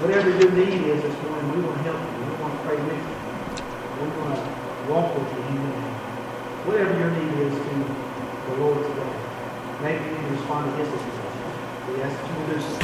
Whatever 0.00 0.30
your 0.30 0.50
need 0.50 0.82
is 0.88 1.02
this 1.02 1.16
morning, 1.22 1.46
we 1.54 1.62
want 1.62 1.76
to 1.76 1.82
help 1.84 2.00
you 2.00 2.24
We 2.26 2.34
want 2.42 2.56
to 2.56 2.60
pray 2.66 2.76
with 2.80 2.98
you. 2.98 3.16
We 4.02 4.08
want 4.18 4.34
to 4.34 4.90
walk 4.90 5.14
with 5.14 5.28
you 5.30 5.60
in 5.60 5.92
Whatever 6.66 6.94
your 6.98 7.10
need 7.10 7.38
is 7.42 7.54
to 7.54 7.74
the 8.46 8.54
Lord 8.62 8.78
today, 8.86 9.14
maybe 9.82 10.10
you 10.10 10.14
can 10.14 10.30
respond 10.30 10.70
to 10.70 10.84
His 10.84 10.90
disposition. 11.86 12.82